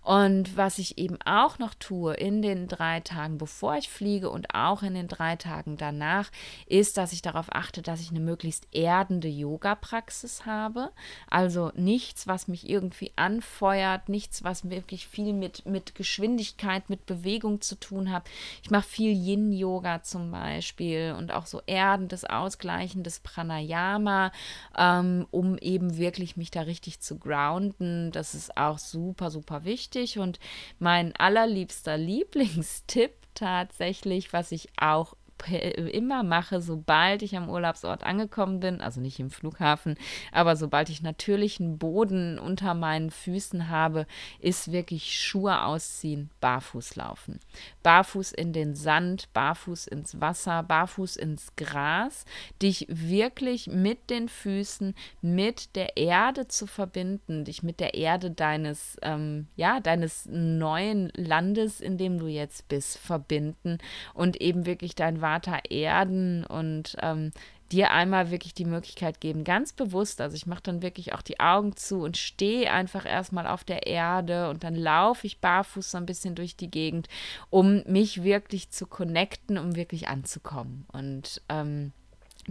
Und 0.02 0.56
was 0.56 0.78
ich 0.78 0.96
eben 0.96 1.18
auch 1.26 1.58
noch 1.58 1.74
tue 1.74 2.14
in 2.14 2.40
den 2.40 2.68
drei 2.68 3.00
Tagen, 3.00 3.36
bevor 3.36 3.76
ich 3.76 3.90
fliege 3.90 4.30
und 4.30 4.54
auch 4.54 4.82
in 4.82 4.94
den 4.94 5.08
drei 5.08 5.36
Tagen 5.36 5.76
danach, 5.76 6.30
ist, 6.66 6.96
dass 6.96 7.12
ich 7.12 7.20
darauf 7.20 7.54
achte, 7.54 7.82
dass 7.82 8.00
ich 8.00 8.10
eine 8.10 8.20
möglichst 8.20 8.66
erdende 8.72 9.28
Yoga-Praxis 9.28 10.46
habe. 10.46 10.90
Also 11.28 11.70
nichts, 11.74 12.26
was 12.26 12.48
mich 12.48 12.68
irgendwie 12.68 13.12
anfeuert, 13.16 14.08
nichts, 14.08 14.42
was 14.42 14.70
wirklich 14.70 15.06
viel 15.06 15.34
mit, 15.34 15.66
mit 15.66 15.94
Geschwindigkeit, 15.94 16.88
mit 16.88 17.04
Bewegung 17.04 17.60
zu 17.60 17.78
tun 17.78 18.10
hat. 18.10 18.28
Ich 18.62 18.70
mache 18.70 18.88
viel 18.88 19.12
Yin-Yoga 19.12 20.02
zum 20.02 20.30
Beispiel 20.30 21.14
und 21.16 21.30
auch 21.30 21.44
so 21.44 21.60
erdendes, 21.66 22.24
ausgleichendes 22.24 23.20
Pranayama, 23.20 24.32
ähm, 24.78 25.26
um 25.30 25.58
eben 25.58 25.98
wirklich 25.98 26.38
mich 26.38 26.50
da 26.50 26.62
richtig 26.62 27.00
zu 27.00 27.18
grounden. 27.18 28.12
Das 28.12 28.34
ist 28.34 28.56
auch 28.56 28.78
super, 28.78 29.30
super 29.30 29.64
wichtig 29.64 29.89
wichtig 29.90 30.18
und 30.18 30.38
mein 30.78 31.14
allerliebster 31.16 31.96
Lieblingstipp 31.96 33.12
tatsächlich, 33.34 34.32
was 34.32 34.52
ich 34.52 34.68
auch 34.76 35.14
immer 35.48 36.22
mache, 36.22 36.60
sobald 36.60 37.22
ich 37.22 37.36
am 37.36 37.48
Urlaubsort 37.48 38.02
angekommen 38.02 38.60
bin, 38.60 38.80
also 38.80 39.00
nicht 39.00 39.18
im 39.20 39.30
Flughafen, 39.30 39.96
aber 40.32 40.56
sobald 40.56 40.88
ich 40.88 41.02
natürlichen 41.02 41.78
Boden 41.78 42.38
unter 42.38 42.74
meinen 42.74 43.10
Füßen 43.10 43.68
habe, 43.68 44.06
ist 44.40 44.72
wirklich 44.72 45.20
Schuhe 45.20 45.64
ausziehen, 45.64 46.30
barfuß 46.40 46.96
laufen. 46.96 47.40
Barfuß 47.82 48.32
in 48.32 48.52
den 48.52 48.74
Sand, 48.74 49.32
barfuß 49.32 49.86
ins 49.86 50.20
Wasser, 50.20 50.62
barfuß 50.62 51.16
ins 51.16 51.54
Gras, 51.56 52.24
dich 52.62 52.86
wirklich 52.88 53.68
mit 53.68 54.10
den 54.10 54.28
Füßen, 54.28 54.94
mit 55.22 55.76
der 55.76 55.96
Erde 55.96 56.48
zu 56.48 56.66
verbinden, 56.66 57.44
dich 57.44 57.62
mit 57.62 57.80
der 57.80 57.94
Erde 57.94 58.30
deines, 58.30 58.96
ähm, 59.02 59.46
ja, 59.56 59.80
deines 59.80 60.26
neuen 60.26 61.10
Landes, 61.14 61.80
in 61.80 61.98
dem 61.98 62.18
du 62.18 62.26
jetzt 62.26 62.68
bist, 62.68 62.98
verbinden 62.98 63.78
und 64.14 64.40
eben 64.40 64.66
wirklich 64.66 64.94
dein 64.94 65.20
Vater 65.30 65.60
erden 65.70 66.44
und 66.44 66.96
ähm, 67.00 67.30
dir 67.70 67.92
einmal 67.92 68.32
wirklich 68.32 68.52
die 68.52 68.64
Möglichkeit 68.64 69.20
geben, 69.20 69.44
ganz 69.44 69.72
bewusst, 69.72 70.20
also 70.20 70.34
ich 70.34 70.46
mache 70.46 70.62
dann 70.64 70.82
wirklich 70.82 71.14
auch 71.14 71.22
die 71.22 71.38
Augen 71.38 71.76
zu 71.76 72.02
und 72.02 72.16
stehe 72.16 72.72
einfach 72.72 73.06
erstmal 73.06 73.46
auf 73.46 73.62
der 73.62 73.86
Erde 73.86 74.50
und 74.50 74.64
dann 74.64 74.74
laufe 74.74 75.28
ich 75.28 75.40
barfuß 75.40 75.92
so 75.92 75.98
ein 75.98 76.06
bisschen 76.06 76.34
durch 76.34 76.56
die 76.56 76.70
Gegend, 76.70 77.06
um 77.48 77.84
mich 77.86 78.24
wirklich 78.24 78.70
zu 78.70 78.86
connecten, 78.86 79.56
um 79.56 79.76
wirklich 79.76 80.08
anzukommen. 80.08 80.84
Und 80.92 81.42
ähm, 81.48 81.92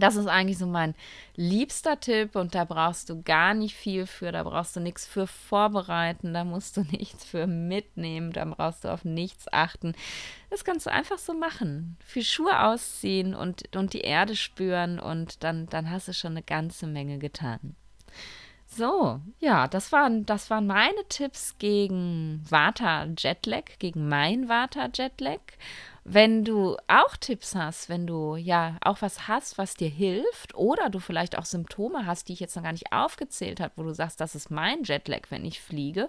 das 0.00 0.16
ist 0.16 0.26
eigentlich 0.26 0.58
so 0.58 0.66
mein 0.66 0.94
liebster 1.36 2.00
Tipp 2.00 2.36
und 2.36 2.54
da 2.54 2.64
brauchst 2.64 3.08
du 3.10 3.22
gar 3.22 3.54
nicht 3.54 3.74
viel 3.74 4.06
für, 4.06 4.32
da 4.32 4.42
brauchst 4.42 4.76
du 4.76 4.80
nichts 4.80 5.06
für 5.06 5.26
vorbereiten, 5.26 6.34
da 6.34 6.44
musst 6.44 6.76
du 6.76 6.80
nichts 6.90 7.24
für 7.24 7.46
mitnehmen, 7.46 8.32
da 8.32 8.44
brauchst 8.44 8.84
du 8.84 8.88
auf 8.88 9.04
nichts 9.04 9.52
achten. 9.52 9.94
Das 10.50 10.64
kannst 10.64 10.86
du 10.86 10.90
einfach 10.90 11.18
so 11.18 11.32
machen. 11.32 11.96
Für 12.04 12.22
Schuhe 12.22 12.64
ausziehen 12.64 13.34
und, 13.34 13.76
und 13.76 13.92
die 13.92 14.00
Erde 14.00 14.34
spüren 14.34 14.98
und 14.98 15.44
dann, 15.44 15.66
dann 15.66 15.90
hast 15.90 16.08
du 16.08 16.12
schon 16.12 16.32
eine 16.32 16.42
ganze 16.42 16.86
Menge 16.86 17.18
getan. 17.18 17.76
So, 18.72 19.20
ja, 19.40 19.66
das 19.66 19.90
waren, 19.90 20.26
das 20.26 20.48
waren 20.48 20.66
meine 20.66 21.04
Tipps 21.08 21.58
gegen 21.58 22.40
Vata 22.48 23.08
Jetlag, 23.18 23.64
gegen 23.80 24.08
mein 24.08 24.48
Vata 24.48 24.88
Jetlag. 24.94 25.40
Wenn 26.04 26.44
du 26.44 26.76
auch 26.88 27.16
Tipps 27.18 27.54
hast, 27.54 27.88
wenn 27.88 28.06
du 28.06 28.36
ja 28.36 28.76
auch 28.80 29.02
was 29.02 29.28
hast, 29.28 29.58
was 29.58 29.74
dir 29.74 29.88
hilft, 29.88 30.54
oder 30.54 30.88
du 30.88 30.98
vielleicht 30.98 31.36
auch 31.36 31.44
Symptome 31.44 32.06
hast, 32.06 32.28
die 32.28 32.32
ich 32.32 32.40
jetzt 32.40 32.56
noch 32.56 32.62
gar 32.62 32.72
nicht 32.72 32.92
aufgezählt 32.92 33.60
habe, 33.60 33.74
wo 33.76 33.82
du 33.82 33.94
sagst, 33.94 34.20
das 34.20 34.34
ist 34.34 34.50
mein 34.50 34.82
Jetlag, 34.84 35.22
wenn 35.30 35.44
ich 35.44 35.60
fliege, 35.60 36.08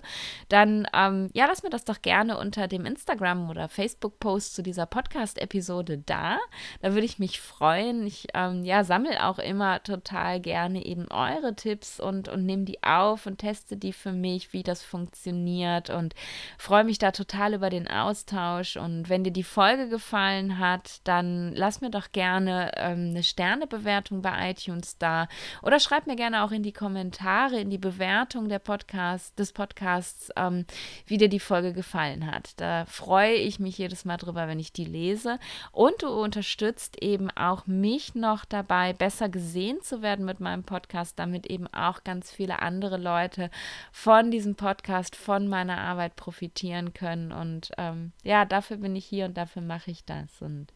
dann 0.49 0.87
ähm, 0.93 1.29
ja, 1.33 1.45
lass 1.45 1.63
mir 1.63 1.69
das 1.69 1.83
doch 1.83 2.01
gerne 2.01 2.37
unter 2.37 2.67
dem 2.67 2.85
Instagram- 2.85 3.49
oder 3.49 3.67
Facebook-Post 3.67 4.55
zu 4.55 4.63
dieser 4.63 4.85
Podcast-Episode 4.85 5.97
da. 6.05 6.39
Da 6.81 6.93
würde 6.93 7.05
ich 7.05 7.19
mich 7.19 7.41
freuen. 7.41 8.07
Ich 8.07 8.27
ähm, 8.33 8.63
ja, 8.63 8.83
sammle 8.83 9.25
auch 9.25 9.39
immer 9.39 9.83
total 9.83 10.39
gerne 10.39 10.85
eben 10.85 11.07
eure 11.11 11.55
Tipps 11.55 11.99
und, 11.99 12.29
und 12.29 12.45
nehme 12.45 12.63
die 12.63 12.81
auf 12.83 13.25
und 13.25 13.39
teste 13.39 13.77
die 13.77 13.93
für 13.93 14.13
mich, 14.13 14.53
wie 14.53 14.63
das 14.63 14.83
funktioniert 14.83 15.89
und 15.89 16.15
freue 16.57 16.83
mich 16.83 16.97
da 16.97 17.11
total 17.11 17.53
über 17.53 17.69
den 17.69 17.87
Austausch. 17.87 18.77
Und 18.77 19.09
wenn 19.09 19.23
dir 19.23 19.31
die 19.31 19.43
Folge 19.43 19.80
Folge 19.81 19.89
gefallen 19.89 20.59
hat, 20.59 21.01
dann 21.05 21.53
lass 21.53 21.81
mir 21.81 21.89
doch 21.89 22.11
gerne 22.11 22.71
ähm, 22.75 23.09
eine 23.09 23.23
Sternebewertung 23.23 24.21
bei 24.21 24.51
iTunes 24.51 24.97
da 24.97 25.27
oder 25.61 25.79
schreib 25.79 26.07
mir 26.07 26.15
gerne 26.15 26.43
auch 26.43 26.51
in 26.51 26.63
die 26.63 26.71
Kommentare, 26.71 27.59
in 27.59 27.69
die 27.69 27.77
Bewertung 27.77 28.49
der 28.49 28.59
Podcast, 28.59 29.37
des 29.39 29.53
Podcasts, 29.53 30.29
ähm, 30.35 30.65
wie 31.05 31.17
dir 31.17 31.29
die 31.29 31.39
Folge 31.39 31.73
gefallen 31.73 32.29
hat. 32.31 32.59
Da 32.59 32.85
freue 32.85 33.33
ich 33.33 33.59
mich 33.59 33.77
jedes 33.77 34.05
Mal 34.05 34.17
drüber, 34.17 34.47
wenn 34.47 34.59
ich 34.59 34.73
die 34.73 34.85
lese. 34.85 35.39
Und 35.71 36.03
du 36.03 36.09
unterstützt 36.09 37.01
eben 37.01 37.29
auch 37.31 37.65
mich 37.65 38.13
noch 38.13 38.45
dabei, 38.45 38.93
besser 38.93 39.29
gesehen 39.29 39.81
zu 39.81 40.01
werden 40.01 40.25
mit 40.25 40.39
meinem 40.39 40.63
Podcast, 40.63 41.17
damit 41.17 41.47
eben 41.47 41.67
auch 41.67 42.03
ganz 42.03 42.31
viele 42.31 42.61
andere 42.61 42.97
Leute 42.97 43.49
von 43.91 44.31
diesem 44.31 44.55
Podcast, 44.55 45.15
von 45.15 45.47
meiner 45.47 45.79
Arbeit 45.79 46.15
profitieren 46.15 46.93
können. 46.93 47.31
Und 47.31 47.71
ähm, 47.77 48.11
ja, 48.23 48.45
dafür 48.45 48.77
bin 48.77 48.95
ich 48.95 49.05
hier 49.05 49.25
und 49.25 49.37
dafür 49.37 49.61
mache 49.71 49.89
ich 49.89 50.03
das. 50.03 50.41
Und 50.41 50.67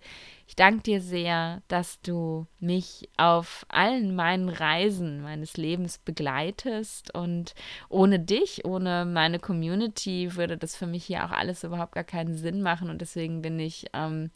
ich 0.48 0.56
danke 0.56 0.84
dir 0.84 1.02
sehr, 1.02 1.62
dass 1.68 2.00
du 2.00 2.48
mich 2.62 3.10
auf 3.18 3.66
allen 3.68 4.16
meinen 4.16 4.48
Reisen 4.48 5.22
meines 5.22 5.58
Lebens 5.58 5.98
begleitest. 5.98 7.14
Und 7.14 7.56
ohne 7.90 8.20
dich, 8.20 8.64
ohne 8.64 9.04
meine 9.04 9.40
Community, 9.40 10.38
würde 10.38 10.58
das 10.58 10.78
für 10.78 10.88
mich 10.88 11.04
hier 11.04 11.26
auch 11.26 11.32
alles 11.32 11.66
überhaupt 11.66 11.92
gar 11.92 12.06
keinen 12.06 12.38
Sinn 12.38 12.62
machen. 12.62 12.90
Und 12.90 13.02
deswegen 13.02 13.42
bin 13.42 13.60
ich 13.60 13.88
ähm, 13.92 14.32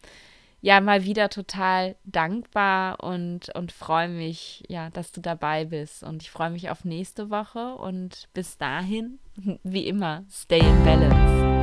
ja 0.60 0.82
mal 0.82 1.06
wieder 1.06 1.30
total 1.30 1.96
dankbar 2.04 3.02
und, 3.02 3.56
und 3.56 3.72
freue 3.72 4.10
mich, 4.10 4.64
ja, 4.68 4.90
dass 4.90 5.14
du 5.14 5.22
dabei 5.22 5.64
bist. 5.64 6.04
Und 6.04 6.22
ich 6.22 6.32
freue 6.32 6.50
mich 6.50 6.70
auf 6.70 6.84
nächste 6.84 7.30
Woche 7.30 7.76
und 7.76 8.28
bis 8.34 8.58
dahin, 8.58 9.20
wie 9.64 9.88
immer, 9.88 10.26
stay 10.30 10.60
in 10.60 10.84
balance. 10.84 11.59